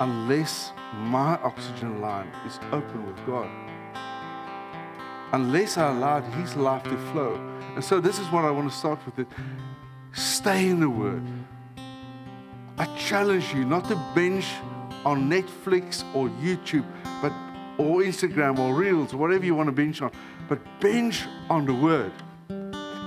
unless 0.00 0.72
my 0.94 1.36
oxygen 1.42 2.00
line 2.00 2.28
is 2.46 2.58
open 2.72 3.06
with 3.06 3.24
God. 3.26 3.48
Unless 5.32 5.78
I 5.78 5.90
allowed 5.90 6.24
His 6.34 6.56
life 6.56 6.84
to 6.84 6.96
flow. 7.12 7.34
And 7.74 7.84
so 7.84 8.00
this 8.00 8.18
is 8.18 8.26
what 8.28 8.44
I 8.44 8.50
want 8.50 8.70
to 8.70 8.76
start 8.76 9.04
with 9.06 9.18
it. 9.18 9.26
Stay 10.12 10.68
in 10.68 10.80
the 10.80 10.88
Word. 10.88 11.22
I 12.78 12.86
challenge 12.96 13.52
you 13.54 13.64
not 13.64 13.88
to 13.88 13.96
binge 14.14 14.46
on 15.04 15.28
Netflix 15.28 16.04
or 16.14 16.28
YouTube, 16.40 16.86
but 17.22 17.32
or 17.78 18.02
Instagram 18.02 18.58
or 18.58 18.74
Reels 18.74 19.12
or 19.12 19.16
whatever 19.16 19.44
you 19.44 19.54
want 19.54 19.68
to 19.68 19.72
binge 19.72 20.00
on, 20.00 20.10
but 20.48 20.58
binge 20.80 21.24
on 21.50 21.66
the 21.66 21.74
Word. 21.74 22.12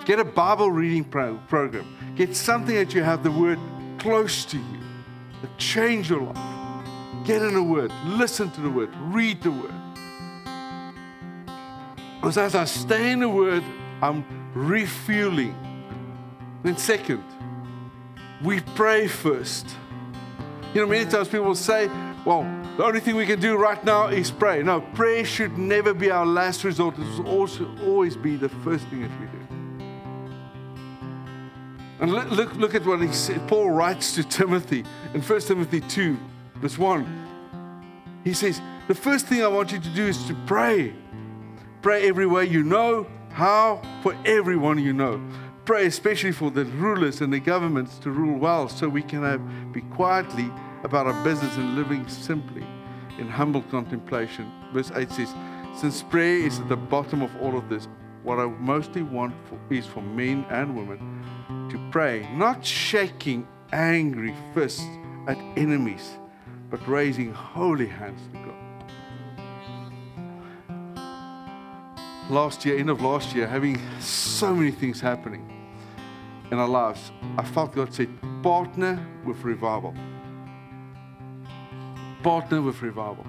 Get 0.06 0.20
a 0.20 0.26
Bible 0.26 0.72
reading 0.72 1.04
pro- 1.04 1.38
program. 1.50 2.16
Get 2.16 2.36
something 2.36 2.76
that 2.76 2.94
you 2.94 3.04
have 3.04 3.24
the 3.24 3.32
Word 3.32 3.60
close 4.00 4.46
to 4.46 4.58
you 4.58 4.80
that 5.42 5.58
change 5.58 6.10
your 6.10 6.22
life. 6.22 6.57
Get 7.28 7.42
in 7.42 7.56
the 7.56 7.62
Word, 7.62 7.92
listen 8.06 8.50
to 8.52 8.62
the 8.62 8.70
Word, 8.70 8.90
read 9.02 9.44
the 9.44 9.52
Word. 9.52 9.74
Because 12.16 12.38
as 12.38 12.56
I 12.56 12.64
stay 12.64 13.12
in 13.12 13.20
the 13.20 13.28
Word, 13.28 13.66
I'm 14.02 14.24
refueling. 14.54 15.54
Then, 16.64 16.78
second, 16.78 17.22
we 18.42 18.62
pray 18.62 19.10
first. 19.10 19.68
You 20.74 20.80
know, 20.80 20.88
many 20.88 21.04
times 21.12 21.28
people 21.28 21.54
say, 21.54 21.90
well, 22.26 22.44
the 22.78 22.86
only 22.86 23.02
thing 23.02 23.18
we 23.18 23.26
can 23.26 23.42
do 23.42 23.58
right 23.58 23.84
now 23.84 24.08
is 24.08 24.32
pray. 24.32 24.64
No, 24.64 24.80
prayer 24.80 25.26
should 25.26 25.58
never 25.58 25.94
be 25.94 26.10
our 26.10 26.26
last 26.26 26.64
resort. 26.64 26.98
It 26.98 27.14
should 27.18 27.28
also 27.28 27.70
always 27.84 28.16
be 28.16 28.38
the 28.38 28.48
first 28.48 28.88
thing 28.88 29.02
that 29.02 29.12
we 29.20 29.26
do. 29.26 29.38
And 32.00 32.14
look, 32.14 32.32
look, 32.32 32.56
look 32.56 32.76
at 32.76 32.86
what 32.86 33.02
he 33.02 33.12
said. 33.12 33.46
Paul 33.50 33.72
writes 33.72 34.16
to 34.16 34.24
Timothy 34.24 34.86
in 35.14 35.22
1 35.22 35.42
Timothy 35.42 35.82
2, 35.82 36.18
verse 36.62 36.78
1. 36.78 38.22
He 38.24 38.34
says, 38.34 38.62
The 38.88 38.96
first 38.96 39.28
thing 39.28 39.44
I 39.44 39.48
want 39.48 39.72
you 39.72 39.80
to 39.80 39.90
do 39.90 40.08
is 40.08 40.24
to 40.26 40.36
pray. 40.46 40.94
Pray 41.82 42.08
every 42.08 42.26
way 42.26 42.46
you 42.46 42.64
know, 42.64 43.08
how? 43.32 43.82
For 44.02 44.16
everyone 44.26 44.80
you 44.80 44.94
know. 44.94 45.22
Pray 45.66 45.86
especially 45.86 46.32
for 46.32 46.50
the 46.50 46.66
rulers 46.66 47.22
and 47.22 47.32
the 47.32 47.40
governments 47.40 48.00
to 48.00 48.10
rule 48.10 48.38
well 48.38 48.70
so 48.70 48.88
we 48.88 49.02
can 49.04 49.22
have, 49.22 49.42
be 49.74 49.82
quietly 49.82 50.50
about 50.84 51.08
our 51.08 51.24
business 51.24 51.56
and 51.58 51.76
living 51.76 52.08
simply 52.08 52.66
in 53.20 53.28
humble 53.28 53.62
contemplation. 53.64 54.52
Verse 54.74 54.92
8 54.96 55.12
says, 55.12 55.34
Since 55.76 56.04
prayer 56.04 56.38
is 56.38 56.60
at 56.60 56.70
the 56.70 56.78
bottom 56.78 57.22
of 57.22 57.36
all 57.42 57.58
of 57.58 57.70
this, 57.70 57.88
what 58.24 58.40
I 58.40 58.46
mostly 58.46 59.04
want 59.04 59.36
for, 59.48 59.60
is 59.74 59.86
for 59.86 60.02
men 60.02 60.46
and 60.50 60.76
women 60.76 61.70
to 61.70 61.90
pray, 61.92 62.28
not 62.34 62.66
shaking 62.66 63.48
angry 63.72 64.34
fists 64.54 64.86
at 65.28 65.38
enemies, 65.58 66.18
but 66.70 66.86
raising 66.88 67.34
holy 67.34 67.88
hands 67.88 68.22
to 68.34 68.40
God. 68.40 68.54
Last 72.30 72.66
year, 72.66 72.78
end 72.78 72.90
of 72.90 73.02
last 73.02 73.34
year, 73.34 73.48
having 73.48 73.80
so 74.02 74.54
many 74.54 74.72
things 74.72 75.00
happening 75.00 75.50
in 76.52 76.60
our 76.60 76.68
lives, 76.68 77.12
I 77.38 77.44
felt 77.44 77.74
God 77.74 77.94
said, 77.94 78.10
partner 78.44 79.06
with 79.26 79.44
revival. 79.44 79.94
Partner 82.24 82.62
with 82.62 82.82
revival. 82.82 83.26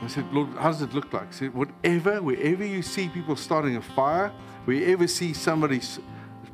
I 0.00 0.06
said, 0.08 0.32
Lord, 0.32 0.48
how 0.58 0.70
does 0.70 0.82
it 0.82 0.94
look 0.94 1.12
like? 1.12 1.28
I 1.28 1.30
said, 1.30 1.54
whatever, 1.54 2.20
wherever 2.22 2.64
you 2.64 2.82
see 2.82 3.08
people 3.08 3.36
starting 3.36 3.76
a 3.76 3.82
fire, 3.82 4.32
wherever 4.64 5.02
you 5.02 5.08
see 5.08 5.32
somebody 5.32 5.80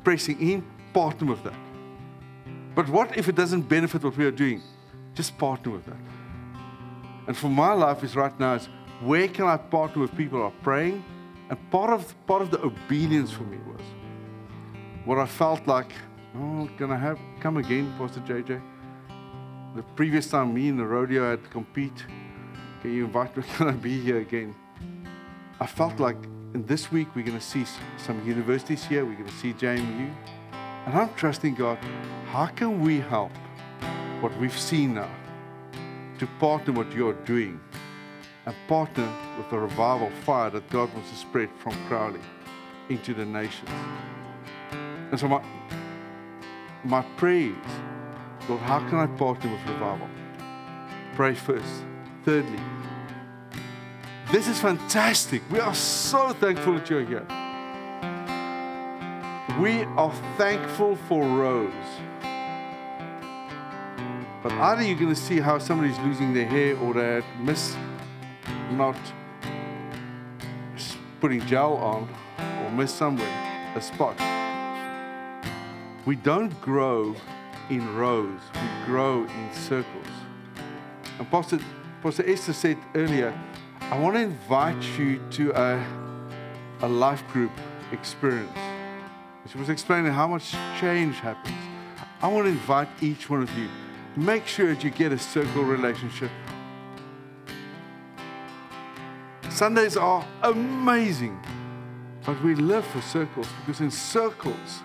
pressing 0.03 0.39
in, 0.39 0.63
partner 0.93 1.27
with 1.31 1.43
that. 1.43 1.68
But 2.79 2.87
what 2.87 3.17
if 3.17 3.27
it 3.27 3.35
doesn't 3.35 3.63
benefit 3.63 4.05
what 4.05 4.15
we 4.15 4.23
are 4.23 4.31
doing? 4.31 4.61
Just 5.13 5.37
partner 5.37 5.73
with 5.73 5.85
that. 5.87 5.99
And 7.27 7.35
for 7.35 7.49
my 7.49 7.73
life 7.73 8.05
is 8.05 8.15
right 8.15 8.39
now 8.39 8.53
is 8.53 8.69
where 9.01 9.27
can 9.27 9.47
I 9.47 9.57
partner 9.57 10.01
with 10.03 10.15
people 10.15 10.39
who 10.39 10.45
are 10.45 10.53
praying? 10.63 11.03
And 11.49 11.57
part 11.71 11.89
of 11.89 12.15
part 12.25 12.41
of 12.41 12.51
the 12.51 12.63
obedience 12.63 13.31
for 13.31 13.43
me 13.43 13.57
was 13.67 13.81
what 15.03 15.17
I 15.17 15.25
felt 15.25 15.67
like, 15.67 15.91
oh, 16.37 16.69
can 16.77 16.89
I 16.89 16.95
have 16.95 17.19
come 17.41 17.57
again, 17.57 17.93
Pastor 17.97 18.21
JJ? 18.21 18.61
The 19.75 19.83
previous 19.97 20.29
time 20.29 20.53
me 20.53 20.69
and 20.69 20.79
the 20.79 20.85
rodeo 20.85 21.31
had 21.31 21.43
to 21.43 21.49
compete, 21.49 22.05
can 22.81 22.93
you 22.93 23.03
invite 23.07 23.35
me? 23.35 23.43
Can 23.57 23.67
I 23.67 23.71
be 23.71 23.99
here 23.99 24.19
again? 24.19 24.55
I 25.59 25.65
felt 25.65 25.99
like 25.99 26.23
in 26.53 26.65
this 26.65 26.93
week 26.93 27.13
we're 27.13 27.25
going 27.25 27.41
to 27.45 27.49
see 27.53 27.65
some 27.97 28.25
universities 28.25 28.85
here, 28.85 29.03
we're 29.03 29.19
going 29.23 29.35
to 29.35 29.41
see 29.43 29.51
JMU. 29.51 30.15
And 30.89 30.97
I'm 30.97 31.13
trusting 31.13 31.53
God, 31.53 31.77
how 32.31 32.47
can 32.47 32.81
we 32.81 32.99
help 32.99 33.31
what 34.21 34.35
we've 34.39 34.57
seen 34.57 34.95
now 34.95 35.11
to 36.17 36.25
partner 36.39 36.73
what 36.73 36.91
you're 36.91 37.13
doing 37.25 37.59
and 38.47 38.55
partner 38.67 39.07
with 39.37 39.47
the 39.51 39.59
revival 39.59 40.09
fire 40.25 40.49
that 40.49 40.67
God 40.71 40.91
wants 40.95 41.11
to 41.11 41.15
spread 41.15 41.49
from 41.59 41.73
Crowley 41.87 42.21
into 42.89 43.13
the 43.13 43.23
nations? 43.23 43.69
And 44.71 45.19
so 45.19 45.27
my, 45.27 45.43
my 46.83 47.03
prayer 47.17 47.51
is, 47.51 48.49
Lord, 48.49 48.61
how 48.61 48.79
can 48.79 48.95
I 48.95 49.05
partner 49.15 49.51
with 49.51 49.63
revival? 49.67 50.09
Pray 51.13 51.35
first. 51.35 51.83
Thirdly, 52.25 52.59
this 54.31 54.47
is 54.47 54.59
fantastic. 54.59 55.43
We 55.51 55.59
are 55.59 55.75
so 55.75 56.29
thankful 56.29 56.73
that 56.73 56.89
you're 56.89 57.05
here. 57.05 57.27
We 59.59 59.83
are 59.83 60.13
thankful 60.37 60.95
for 60.95 61.21
rows. 61.21 61.73
But 64.41 64.53
either 64.53 64.83
you're 64.83 64.97
going 64.97 65.13
to 65.13 65.19
see 65.19 65.41
how 65.41 65.57
somebody's 65.59 65.99
losing 65.99 66.33
their 66.33 66.45
hair 66.45 66.77
or 66.77 66.93
they 66.93 67.21
miss 67.41 67.75
not 68.71 68.95
putting 71.19 71.45
gel 71.45 71.73
on 71.73 72.07
or 72.39 72.71
miss 72.71 72.93
somewhere 72.93 73.73
a 73.75 73.81
spot. 73.81 74.15
We 76.05 76.15
don't 76.15 76.59
grow 76.61 77.13
in 77.69 77.95
rows, 77.97 78.39
we 78.53 78.85
grow 78.85 79.25
in 79.25 79.53
circles. 79.53 80.07
And 81.17 81.29
Pastor, 81.29 81.59
Pastor 82.01 82.23
Esther 82.25 82.53
said 82.53 82.77
earlier, 82.95 83.37
I 83.81 83.99
want 83.99 84.15
to 84.15 84.21
invite 84.21 84.81
you 84.97 85.19
to 85.31 85.51
a, 85.51 85.85
a 86.79 86.87
life 86.87 87.27
group 87.27 87.51
experience. 87.91 88.68
She 89.47 89.57
was 89.57 89.69
explaining 89.69 90.11
how 90.11 90.27
much 90.27 90.51
change 90.79 91.15
happens. 91.19 91.55
I 92.21 92.27
want 92.27 92.45
to 92.45 92.51
invite 92.51 92.89
each 93.01 93.29
one 93.29 93.41
of 93.41 93.57
you. 93.57 93.67
Make 94.15 94.45
sure 94.45 94.73
that 94.73 94.83
you 94.83 94.89
get 94.89 95.11
a 95.11 95.17
circle 95.17 95.63
relationship. 95.63 96.29
Sundays 99.49 99.97
are 99.97 100.25
amazing, 100.43 101.39
but 102.25 102.41
we 102.43 102.55
live 102.55 102.85
for 102.85 103.01
circles 103.01 103.47
because 103.59 103.81
in 103.81 103.91
circles 103.91 104.81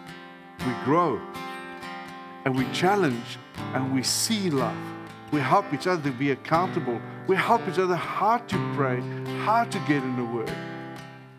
we 0.67 0.73
grow 0.85 1.21
and 2.45 2.57
we 2.57 2.64
challenge 2.73 3.38
and 3.75 3.95
we 3.95 4.03
see 4.03 4.51
love. 4.51 4.77
We 5.33 5.40
help 5.40 5.73
each 5.73 5.87
other 5.87 6.03
to 6.11 6.17
be 6.17 6.31
accountable. 6.31 7.01
We 7.27 7.37
help 7.37 7.67
each 7.69 7.79
other 7.79 7.97
how 7.97 8.38
to 8.38 8.75
pray, 8.75 9.01
how 9.45 9.64
to 9.64 9.79
get 9.81 10.03
in 10.03 10.17
the 10.17 10.25
Word. 10.25 10.55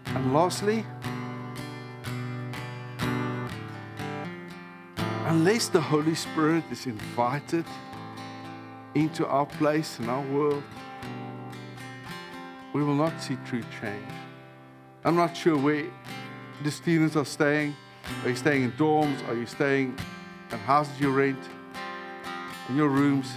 And 0.07 0.33
lastly, 0.33 0.85
unless 5.35 5.67
the 5.67 5.81
Holy 5.81 6.15
Spirit 6.15 6.63
is 6.71 6.85
invited 6.85 7.65
into 8.93 9.27
our 9.27 9.45
place 9.45 9.99
and 9.99 10.09
our 10.09 10.21
world, 10.27 10.63
we 12.71 12.81
will 12.81 12.95
not 12.95 13.21
see 13.21 13.37
true 13.45 13.63
change. 13.81 14.13
I'm 15.03 15.17
not 15.17 15.35
sure 15.35 15.57
where 15.57 15.83
the 16.63 16.71
students 16.71 17.17
are 17.17 17.25
staying. 17.25 17.75
Are 18.23 18.29
you 18.29 18.35
staying 18.37 18.63
in 18.63 18.71
dorms? 18.83 19.27
Are 19.27 19.35
you 19.35 19.45
staying 19.45 19.97
in 20.51 20.57
houses 20.59 20.97
you 21.01 21.11
rent? 21.11 21.43
In 22.69 22.77
your 22.77 22.87
rooms? 22.87 23.33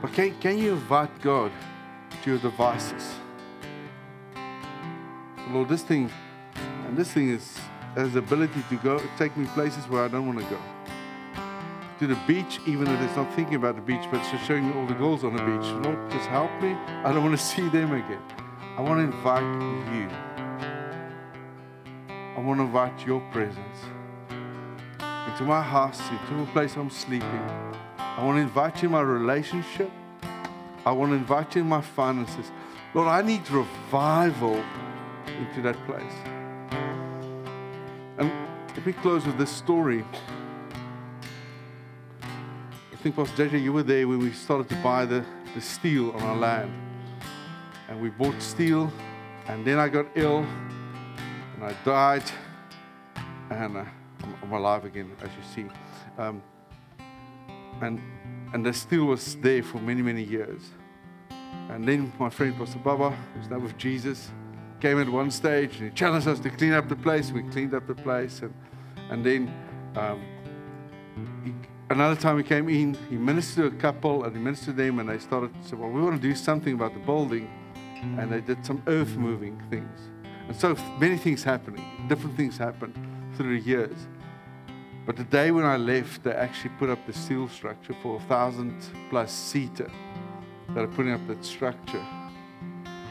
But 0.00 0.14
can, 0.14 0.34
can 0.40 0.56
you 0.56 0.72
invite 0.72 1.20
God 1.20 1.52
to 2.22 2.30
your 2.30 2.38
devices? 2.38 3.12
Lord, 5.50 5.68
this 5.68 5.82
thing, 5.82 6.10
and 6.86 6.96
this 6.96 7.12
thing 7.12 7.28
is 7.28 7.58
has 7.94 8.14
the 8.14 8.20
ability 8.20 8.62
to 8.70 8.76
go 8.76 9.00
take 9.18 9.36
me 9.36 9.46
places 9.48 9.86
where 9.86 10.02
I 10.02 10.08
don't 10.08 10.26
want 10.26 10.38
to 10.38 10.46
go. 10.46 10.58
To 12.04 12.08
the 12.08 12.20
beach, 12.26 12.60
even 12.66 12.86
if 12.86 13.00
it's 13.00 13.16
not 13.16 13.32
thinking 13.32 13.54
about 13.54 13.76
the 13.76 13.80
beach, 13.80 14.02
but 14.10 14.20
it's 14.20 14.30
just 14.30 14.44
showing 14.44 14.70
all 14.74 14.84
the 14.84 14.92
girls 14.92 15.24
on 15.24 15.34
the 15.34 15.42
beach. 15.42 15.86
Lord, 15.86 16.10
just 16.10 16.26
help 16.26 16.50
me. 16.60 16.74
I 17.02 17.10
don't 17.14 17.24
want 17.24 17.38
to 17.38 17.42
see 17.52 17.66
them 17.70 17.94
again. 17.94 18.20
I 18.76 18.82
want 18.82 18.98
to 18.98 19.16
invite 19.16 19.40
you. 19.94 20.10
I 22.36 22.40
want 22.40 22.58
to 22.60 22.64
invite 22.64 23.06
your 23.06 23.20
presence 23.32 23.78
into 25.28 25.44
my 25.44 25.62
house, 25.62 25.98
into 26.10 26.44
the 26.44 26.52
place 26.52 26.76
I'm 26.76 26.90
sleeping. 26.90 27.42
I 27.96 28.22
want 28.22 28.36
to 28.36 28.42
invite 28.42 28.82
you 28.82 28.88
in 28.88 28.92
my 28.92 29.00
relationship. 29.00 29.90
I 30.84 30.92
want 30.92 31.12
to 31.12 31.16
invite 31.16 31.54
you 31.54 31.62
in 31.62 31.68
my 31.70 31.80
finances. 31.80 32.52
Lord, 32.92 33.08
I 33.08 33.22
need 33.22 33.50
revival 33.50 34.62
into 35.38 35.62
that 35.62 35.76
place. 35.86 36.12
And 38.18 38.30
let 38.76 38.84
me 38.84 38.92
close 38.92 39.24
with 39.24 39.38
this 39.38 39.48
story. 39.48 40.04
Think, 43.04 43.16
Pastor 43.16 43.46
JJ, 43.50 43.62
you 43.62 43.74
were 43.74 43.82
there 43.82 44.08
when 44.08 44.18
we 44.18 44.32
started 44.32 44.66
to 44.70 44.76
buy 44.76 45.04
the, 45.04 45.22
the 45.54 45.60
steel 45.60 46.12
on 46.12 46.22
our 46.22 46.36
land. 46.36 46.72
And 47.90 48.00
we 48.00 48.08
bought 48.08 48.40
steel, 48.40 48.90
and 49.46 49.62
then 49.62 49.78
I 49.78 49.90
got 49.90 50.06
ill, 50.14 50.38
and 50.38 51.64
I 51.64 51.74
died, 51.84 52.22
and 53.50 53.76
uh, 53.76 53.84
I'm, 54.22 54.34
I'm 54.42 54.52
alive 54.52 54.86
again, 54.86 55.12
as 55.20 55.28
you 55.28 55.66
see. 55.66 55.70
Um, 56.16 56.42
and, 57.82 58.00
and 58.54 58.64
the 58.64 58.72
steel 58.72 59.04
was 59.04 59.36
there 59.36 59.62
for 59.62 59.76
many, 59.80 60.00
many 60.00 60.22
years. 60.22 60.62
And 61.68 61.86
then 61.86 62.10
my 62.18 62.30
friend 62.30 62.56
Pastor 62.56 62.78
Baba, 62.78 63.14
who's 63.34 63.50
now 63.50 63.58
with 63.58 63.76
Jesus, 63.76 64.30
came 64.80 64.98
at 64.98 65.10
one 65.10 65.30
stage 65.30 65.76
and 65.76 65.90
he 65.90 65.94
challenged 65.94 66.26
us 66.26 66.40
to 66.40 66.48
clean 66.48 66.72
up 66.72 66.88
the 66.88 66.96
place. 66.96 67.30
We 67.30 67.42
cleaned 67.42 67.74
up 67.74 67.86
the 67.86 67.96
place. 67.96 68.40
And, 68.40 68.54
and 69.10 69.22
then 69.22 69.54
um, 69.94 70.22
he, 71.44 71.53
another 71.94 72.20
time 72.20 72.36
he 72.36 72.42
came 72.42 72.68
in, 72.68 72.94
he 73.08 73.16
ministered 73.16 73.70
to 73.70 73.76
a 73.76 73.80
couple 73.80 74.24
and 74.24 74.36
he 74.36 74.42
ministered 74.42 74.76
to 74.76 74.82
them 74.82 74.98
and 74.98 75.08
they 75.08 75.18
started 75.18 75.54
to 75.62 75.68
say, 75.68 75.76
well, 75.76 75.90
we 75.90 76.00
want 76.00 76.20
to 76.20 76.28
do 76.28 76.34
something 76.34 76.74
about 76.74 76.92
the 76.92 77.00
building. 77.00 77.48
And 78.18 78.30
they 78.30 78.40
did 78.40 78.66
some 78.66 78.82
earth 78.86 79.16
moving 79.16 79.62
things. 79.70 80.10
And 80.46 80.54
so 80.54 80.74
many 80.98 81.16
things 81.16 81.42
happening, 81.42 81.82
different 82.08 82.36
things 82.36 82.58
happened 82.58 82.94
through 83.36 83.58
the 83.60 83.66
years. 83.66 83.96
But 85.06 85.16
the 85.16 85.24
day 85.24 85.50
when 85.50 85.64
I 85.64 85.76
left, 85.76 86.24
they 86.24 86.32
actually 86.32 86.70
put 86.78 86.90
up 86.90 87.06
the 87.06 87.12
steel 87.12 87.48
structure 87.48 87.94
for 88.02 88.16
a 88.16 88.20
thousand 88.20 88.82
plus 89.08 89.32
seater 89.32 89.90
that 90.70 90.84
are 90.84 90.88
putting 90.88 91.12
up 91.12 91.26
that 91.28 91.44
structure. 91.44 92.04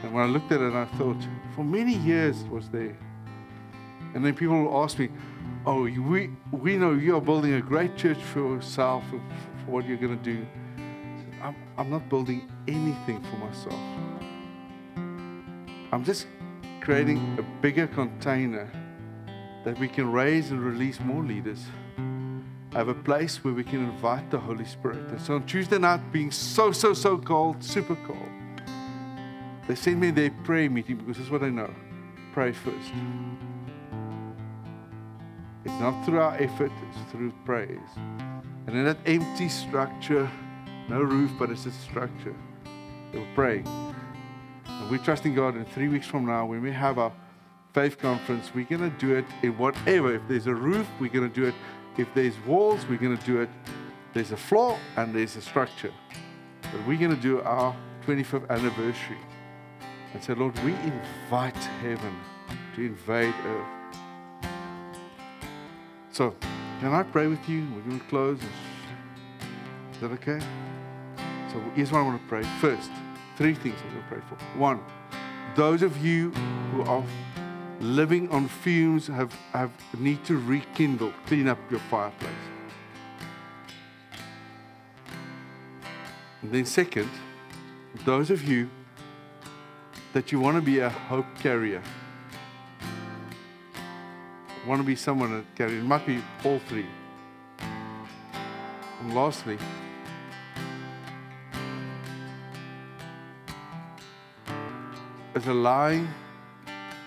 And 0.03 0.13
when 0.13 0.23
I 0.23 0.27
looked 0.27 0.51
at 0.51 0.61
it, 0.61 0.73
I 0.73 0.85
thought, 0.97 1.21
for 1.55 1.63
many 1.63 1.95
years 1.95 2.41
it 2.41 2.49
was 2.49 2.69
there. 2.69 2.97
And 4.13 4.23
then 4.23 4.35
people 4.35 4.83
ask 4.83 4.99
me, 4.99 5.09
Oh, 5.65 5.83
we, 5.83 6.29
we 6.51 6.77
know 6.77 6.93
you 6.93 7.15
are 7.15 7.21
building 7.21 7.53
a 7.53 7.61
great 7.61 7.95
church 7.95 8.17
for 8.17 8.55
yourself, 8.55 9.03
for, 9.09 9.21
for 9.63 9.71
what 9.71 9.85
you're 9.87 9.97
going 9.97 10.17
to 10.17 10.23
do. 10.23 10.45
I'm, 11.41 11.55
I'm 11.77 11.89
not 11.89 12.09
building 12.09 12.49
anything 12.67 13.23
for 13.23 13.37
myself. 13.37 13.79
I'm 15.91 16.03
just 16.03 16.27
creating 16.81 17.37
a 17.39 17.61
bigger 17.61 17.87
container 17.87 18.69
that 19.63 19.79
we 19.79 19.87
can 19.87 20.11
raise 20.11 20.51
and 20.51 20.61
release 20.61 20.99
more 20.99 21.23
leaders. 21.23 21.63
I 22.73 22.77
have 22.77 22.87
a 22.87 22.93
place 22.93 23.43
where 23.43 23.53
we 23.53 23.63
can 23.63 23.83
invite 23.85 24.31
the 24.31 24.39
Holy 24.39 24.65
Spirit. 24.65 25.09
And 25.09 25.21
so 25.21 25.35
on 25.35 25.45
Tuesday 25.45 25.77
night, 25.77 26.11
being 26.11 26.31
so, 26.31 26.71
so, 26.71 26.93
so 26.93 27.17
cold, 27.17 27.63
super 27.63 27.95
cold, 28.07 28.17
they 29.67 29.75
send 29.75 29.99
me 29.99 30.11
their 30.11 30.31
prayer 30.43 30.69
meeting 30.69 30.97
because 30.97 31.17
this 31.17 31.25
is 31.27 31.31
what 31.31 31.43
I 31.43 31.49
know. 31.49 31.71
Pray 32.33 32.51
first. 32.51 32.91
It's 35.73 35.81
not 35.81 36.05
through 36.05 36.19
our 36.19 36.35
effort, 36.35 36.71
it's 36.87 37.11
through 37.11 37.33
praise. 37.45 37.79
And 38.67 38.77
in 38.77 38.85
that 38.85 38.97
empty 39.07 39.49
structure, 39.49 40.29
no 40.87 41.01
roof, 41.01 41.31
but 41.39 41.49
it's 41.49 41.65
a 41.65 41.71
structure, 41.71 42.35
were 43.11 43.25
praying. 43.33 43.65
And 44.67 44.91
we're 44.91 45.03
trusting 45.03 45.33
God 45.33 45.57
in 45.57 45.65
three 45.65 45.87
weeks 45.87 46.05
from 46.05 46.27
now, 46.27 46.45
when 46.45 46.61
we 46.61 46.71
have 46.71 46.99
our 46.99 47.11
faith 47.73 47.97
conference, 47.97 48.51
we're 48.53 48.65
going 48.65 48.87
to 48.87 48.95
do 48.99 49.15
it 49.15 49.25
in 49.41 49.57
whatever. 49.57 50.13
If 50.13 50.21
there's 50.27 50.45
a 50.45 50.53
roof, 50.53 50.87
we're 50.99 51.09
going 51.09 51.27
to 51.27 51.33
do 51.33 51.47
it. 51.47 51.55
If 51.97 52.07
there's 52.13 52.39
walls, 52.45 52.85
we're 52.87 52.99
going 52.99 53.17
to 53.17 53.25
do 53.25 53.41
it. 53.41 53.49
There's 54.13 54.31
a 54.31 54.37
floor 54.37 54.77
and 54.95 55.11
there's 55.15 55.35
a 55.37 55.41
structure. 55.41 55.91
But 56.61 56.87
we're 56.87 56.99
going 56.99 57.15
to 57.15 57.21
do 57.21 57.41
our 57.41 57.75
25th 58.05 58.47
anniversary 58.51 59.17
and 60.13 60.23
say, 60.23 60.35
Lord, 60.35 60.53
we 60.59 60.73
invite 60.75 61.55
heaven 61.81 62.15
to 62.75 62.81
invade 62.85 63.33
earth. 63.47 63.82
So, 66.13 66.35
can 66.79 66.93
I 66.93 67.01
pray 67.01 67.25
with 67.25 67.49
you? 67.49 67.67
We're 67.73 67.81
going 67.81 67.99
to 67.99 68.05
close. 68.05 68.37
Is 68.37 69.99
that 69.99 70.11
okay? 70.11 70.39
So, 71.51 71.59
here's 71.73 71.91
what 71.91 71.99
I 71.99 72.01
want 72.03 72.21
to 72.21 72.27
pray. 72.27 72.43
First, 72.61 72.91
three 73.35 73.55
things 73.55 73.75
I'm 73.83 73.89
going 73.89 74.03
to 74.03 74.09
pray 74.09 74.21
for. 74.29 74.35
One, 74.59 74.79
those 75.55 75.81
of 75.81 75.97
you 76.05 76.29
who 76.29 76.83
are 76.83 77.03
living 77.79 78.29
on 78.29 78.47
fumes 78.47 79.07
have, 79.07 79.33
have 79.53 79.71
need 79.97 80.23
to 80.25 80.37
rekindle, 80.37 81.11
clean 81.25 81.47
up 81.47 81.57
your 81.71 81.79
fireplace. 81.89 82.31
And 86.43 86.51
then 86.51 86.65
second, 86.67 87.09
those 88.05 88.29
of 88.29 88.43
you 88.43 88.69
that 90.13 90.31
you 90.31 90.39
want 90.39 90.57
to 90.57 90.61
be 90.61 90.77
a 90.77 90.89
hope 90.89 91.25
carrier. 91.39 91.81
Want 94.67 94.79
to 94.79 94.85
be 94.85 94.95
someone 94.95 95.31
that 95.33 95.55
carries. 95.55 95.79
It 95.79 95.85
might 95.85 96.05
be 96.05 96.21
all 96.45 96.59
three. 96.59 96.85
And 97.59 99.13
lastly, 99.13 99.57
is 105.35 105.47
allowing 105.47 106.07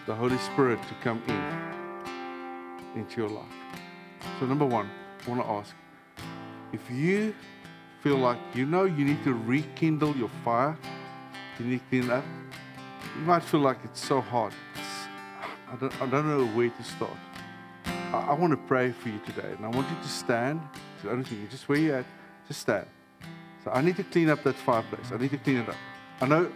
the 0.06 0.14
Holy 0.14 0.36
Spirit 0.38 0.80
to 0.88 0.94
come 1.02 1.22
in 1.28 3.00
into 3.00 3.22
your 3.22 3.30
life. 3.30 3.46
So, 4.38 4.46
number 4.46 4.66
one, 4.66 4.90
I 5.26 5.30
want 5.30 5.42
to 5.42 5.48
ask 5.48 5.74
if 6.72 6.90
you 6.90 7.34
feel 8.02 8.18
like 8.18 8.38
you 8.54 8.66
know 8.66 8.84
you 8.84 9.04
need 9.04 9.24
to 9.24 9.32
rekindle 9.32 10.14
your 10.16 10.30
fire, 10.44 10.76
you 11.58 11.64
need 11.64 11.78
to 11.78 11.84
clean 11.88 12.10
up, 12.10 12.24
you 13.18 13.24
might 13.24 13.42
feel 13.42 13.60
like 13.60 13.78
it's 13.84 14.04
so 14.04 14.20
hard. 14.20 14.52
I, 15.72 15.76
don't, 15.76 16.02
I 16.02 16.06
don't 16.06 16.28
know 16.28 16.46
where 16.48 16.68
to 16.68 16.82
start. 16.82 17.16
I, 18.16 18.34
want 18.34 18.52
to 18.52 18.56
pray 18.56 18.92
for 18.92 19.08
you 19.08 19.20
today, 19.26 19.52
and 19.56 19.64
I 19.64 19.68
want 19.68 19.88
you 19.90 19.96
to 19.96 20.08
stand. 20.08 20.60
So 21.02 21.08
I 21.08 21.12
don't 21.12 21.24
think 21.24 21.40
you 21.42 21.48
just 21.48 21.68
where 21.68 21.78
you're 21.78 21.96
at, 21.96 22.06
just 22.48 22.60
stand. 22.60 22.86
So 23.64 23.70
I 23.70 23.80
need 23.80 23.96
to 23.96 24.04
clean 24.04 24.28
up 24.28 24.42
that 24.44 24.56
fireplace. 24.56 25.12
I 25.12 25.18
need 25.18 25.30
to 25.30 25.38
clean 25.38 25.58
it 25.58 25.68
up. 25.68 25.76
I 26.20 26.26
know 26.26 26.50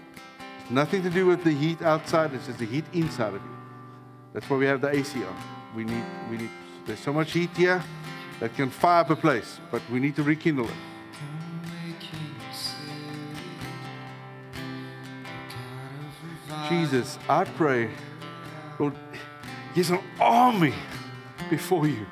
it's 0.61 0.71
nothing 0.71 1.03
to 1.03 1.11
do 1.11 1.27
with 1.27 1.45
the 1.45 1.53
heat 1.53 1.83
outside, 1.83 2.33
it's 2.35 2.47
just 2.47 2.59
the 2.59 2.67
heat 2.67 2.85
inside 2.93 3.35
of 3.35 3.43
you. 3.43 3.57
That's 4.33 4.49
why 4.49 4.57
we 4.57 4.67
have 4.67 4.81
the 4.81 4.89
AC 4.89 5.23
on. 5.25 5.37
We 5.75 5.85
need, 5.85 6.05
we 6.31 6.37
need, 6.37 6.51
there's 6.87 7.01
so 7.01 7.13
much 7.13 7.33
heat 7.33 7.51
here 7.57 7.83
that 8.39 8.55
can 8.55 8.71
fire 8.71 9.01
up 9.01 9.11
a 9.11 9.17
place, 9.17 9.61
but 9.71 9.83
we 9.91 10.01
need 10.01 10.17
to 10.17 10.23
rekindle 10.23 10.67
it. 10.67 10.75
Jesus, 16.69 17.19
I 17.29 17.45
pray, 17.45 17.91
Lord, 18.79 18.95
there's 19.75 19.91
an 19.91 20.01
army 20.21 20.75
before 21.51 21.87
you. 21.87 22.07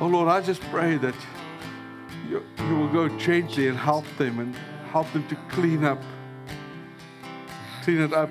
Oh 0.00 0.06
Lord, 0.06 0.28
I 0.28 0.40
just 0.40 0.62
pray 0.62 0.96
that 0.96 1.14
you, 2.30 2.42
you 2.58 2.76
will 2.76 2.88
go 2.88 3.08
gently 3.18 3.68
and 3.68 3.76
help 3.76 4.06
them 4.16 4.38
and 4.38 4.54
help 4.90 5.12
them 5.12 5.26
to 5.28 5.36
clean 5.50 5.84
up. 5.84 6.00
Clean 7.82 8.00
it 8.00 8.12
up. 8.12 8.30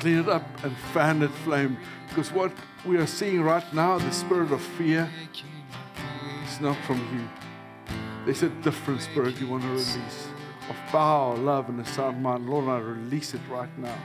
Clean 0.00 0.18
it 0.18 0.28
up 0.28 0.64
and 0.64 0.76
fan 0.92 1.20
that 1.20 1.30
flame. 1.44 1.76
Because 2.08 2.32
what 2.32 2.50
we 2.84 2.96
are 2.96 3.06
seeing 3.06 3.42
right 3.42 3.72
now, 3.72 3.98
the 3.98 4.10
spirit 4.10 4.50
of 4.50 4.60
fear, 4.60 5.08
is 6.46 6.60
not 6.60 6.76
from 6.84 6.98
you. 7.14 7.28
There's 8.24 8.42
a 8.42 8.48
different 8.48 9.02
spirit 9.02 9.38
you 9.40 9.46
want 9.46 9.62
to 9.62 9.68
release 9.68 10.28
of 10.68 10.76
power, 10.86 11.36
love, 11.36 11.68
and 11.68 11.80
a 11.80 11.84
sound 11.84 12.22
mind. 12.22 12.48
Lord, 12.48 12.68
I 12.68 12.78
release 12.78 13.34
it 13.34 13.40
right 13.50 13.76
now. 13.78 13.98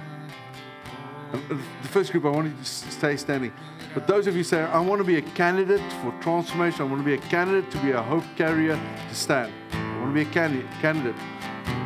The 1.32 1.88
first 1.90 2.12
group, 2.12 2.26
I 2.26 2.30
want 2.30 2.48
you 2.48 2.54
to 2.58 2.66
stay 2.66 3.18
standing. 3.18 3.52
But 3.94 4.08
those 4.08 4.28
of 4.28 4.36
you 4.36 4.44
say, 4.44 4.62
I 4.62 4.80
want 4.80 5.00
to 5.00 5.06
be 5.06 5.18
a 5.18 5.22
candidate 5.22 5.82
for 6.02 6.13
transformation, 6.22 6.82
I 6.82 6.84
want 6.86 7.02
to 7.02 7.06
be 7.06 7.13
a 7.13 7.30
candidate 7.30 7.70
to 7.72 7.78
be 7.80 7.92
a 7.92 8.02
hope 8.02 8.24
carrier, 8.36 8.80
to 9.10 9.16
stand. 9.16 9.52
I 9.72 10.00
want 10.00 10.16
to 10.16 10.24
be 10.24 10.30
a 10.30 10.34
candidate, 10.34 10.70
candidate 10.82 11.16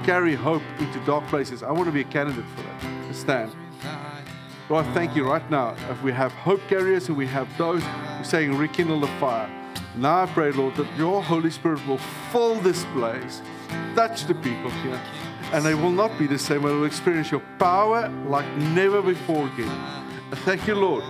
carry 0.04 0.34
hope 0.34 0.63
into 0.80 0.99
dark 1.06 1.25
places. 1.27 1.63
I 1.63 1.71
want 1.71 1.86
to 1.86 1.91
be 1.91 2.01
a 2.01 2.06
candidate 2.06 2.45
for 2.56 2.63
that, 2.63 2.82
to 2.82 3.13
stand. 3.13 3.51
Lord, 4.70 4.86
I 4.86 4.93
thank 4.93 5.15
you 5.15 5.26
right 5.26 5.47
now. 5.51 5.76
If 5.89 6.01
we 6.01 6.11
have 6.11 6.32
hope 6.32 6.61
carriers 6.68 7.09
and 7.09 7.18
we 7.18 7.28
have 7.28 7.47
those 7.57 7.84
who 7.84 8.24
saying, 8.24 8.57
rekindle 8.57 9.01
the 9.01 9.07
fire. 9.20 9.49
Now 9.95 10.24
I 10.24 10.26
pray, 10.28 10.51
Lord, 10.51 10.76
that 10.76 10.88
your 10.97 11.22
Holy 11.22 11.51
Spirit 11.51 11.86
will 11.86 11.97
fill 12.32 12.55
this 12.55 12.86
place, 12.93 13.41
touch 13.95 14.26
the 14.26 14.36
people 14.36 14.72
here, 14.72 14.99
and 15.52 15.66
they 15.66 15.76
will 15.76 15.91
not 15.91 16.18
be 16.18 16.28
the 16.28 16.39
same. 16.39 16.64
They 16.64 16.70
will 16.70 16.86
experience 16.86 17.32
your 17.32 17.43
power 17.60 18.10
like 18.28 18.47
never 18.58 19.02
before 19.02 19.47
again. 19.47 19.72
Thank 20.45 20.68
you, 20.68 20.76
Lord. 20.76 21.04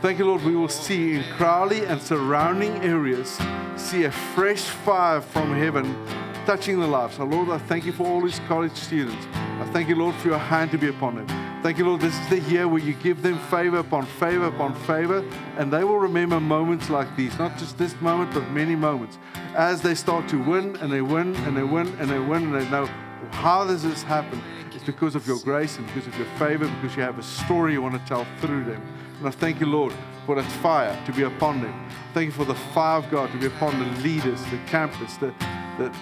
Thank 0.00 0.18
you, 0.18 0.26
Lord. 0.26 0.42
We 0.44 0.54
will 0.54 0.68
see 0.68 1.14
in 1.14 1.24
Crowley 1.36 1.84
and 1.86 2.00
surrounding 2.00 2.72
areas, 2.82 3.38
see 3.76 4.04
a 4.04 4.12
fresh 4.12 4.62
fire 4.62 5.20
from 5.20 5.54
heaven 5.54 5.96
touching 6.44 6.78
the 6.78 6.86
lives. 6.86 7.16
So, 7.16 7.24
Lord, 7.24 7.48
I 7.48 7.58
thank 7.58 7.84
you 7.84 7.92
for 7.92 8.06
all 8.06 8.20
these 8.20 8.38
college 8.46 8.76
students. 8.76 9.26
I 9.32 9.68
thank 9.72 9.88
you, 9.88 9.96
Lord, 9.96 10.14
for 10.16 10.28
your 10.28 10.38
hand 10.38 10.70
to 10.72 10.78
be 10.78 10.88
upon 10.88 11.16
them. 11.16 11.26
Thank 11.62 11.78
you, 11.78 11.86
Lord. 11.86 12.02
This 12.02 12.16
is 12.16 12.28
the 12.28 12.40
year 12.40 12.68
where 12.68 12.80
you 12.80 12.92
give 12.94 13.22
them 13.22 13.38
favor 13.50 13.78
upon 13.78 14.06
favor 14.06 14.44
upon 14.44 14.74
favor, 14.82 15.24
and 15.56 15.72
they 15.72 15.82
will 15.82 15.98
remember 15.98 16.38
moments 16.38 16.88
like 16.88 17.16
these, 17.16 17.36
not 17.38 17.58
just 17.58 17.76
this 17.76 18.00
moment, 18.00 18.32
but 18.32 18.48
many 18.50 18.76
moments, 18.76 19.18
as 19.56 19.82
they 19.82 19.96
start 19.96 20.28
to 20.28 20.40
win 20.40 20.76
and 20.76 20.92
they 20.92 21.00
win 21.00 21.34
and 21.36 21.56
they 21.56 21.64
win 21.64 21.88
and 21.98 22.08
they 22.08 22.20
win 22.20 22.44
and 22.44 22.54
they 22.54 22.70
know 22.70 22.88
how 23.32 23.64
does 23.64 23.82
this 23.82 24.02
happen? 24.02 24.42
It's 24.72 24.84
because 24.84 25.14
of 25.14 25.26
your 25.26 25.38
grace 25.40 25.78
and 25.78 25.86
because 25.88 26.06
of 26.06 26.16
your 26.16 26.26
favor, 26.38 26.66
because 26.80 26.96
you 26.96 27.02
have 27.02 27.18
a 27.18 27.22
story 27.22 27.72
you 27.72 27.82
want 27.82 27.94
to 27.94 28.08
tell 28.08 28.26
through 28.40 28.64
them. 28.64 28.82
And 29.18 29.28
I 29.28 29.30
thank 29.30 29.60
you, 29.60 29.66
Lord, 29.66 29.94
for 30.26 30.34
that 30.34 30.50
fire 30.60 30.98
to 31.06 31.12
be 31.12 31.22
upon 31.22 31.62
them. 31.62 31.88
Thank 32.12 32.26
you 32.26 32.32
for 32.32 32.44
the 32.44 32.54
fire 32.54 32.98
of 32.98 33.10
God 33.10 33.30
to 33.32 33.38
be 33.38 33.46
upon 33.46 33.78
the 33.78 34.00
leaders, 34.02 34.42
the 34.46 34.58
campus, 34.66 35.16
the, 35.16 35.32
the 35.78 35.94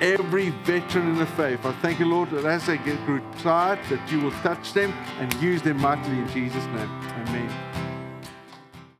every 0.00 0.50
veteran 0.64 1.08
in 1.08 1.18
the 1.18 1.26
faith. 1.26 1.64
I 1.64 1.72
thank 1.80 1.98
you, 1.98 2.06
Lord, 2.06 2.30
that 2.30 2.44
as 2.44 2.66
they 2.66 2.78
get 2.78 3.04
grew 3.06 3.20
tired, 3.38 3.78
that 3.88 4.10
you 4.10 4.20
will 4.20 4.32
touch 4.42 4.72
them 4.72 4.92
and 5.18 5.32
use 5.34 5.62
them 5.62 5.80
mightily 5.80 6.18
in 6.18 6.28
Jesus' 6.28 6.64
name. 6.66 6.90
Amen. 7.28 7.71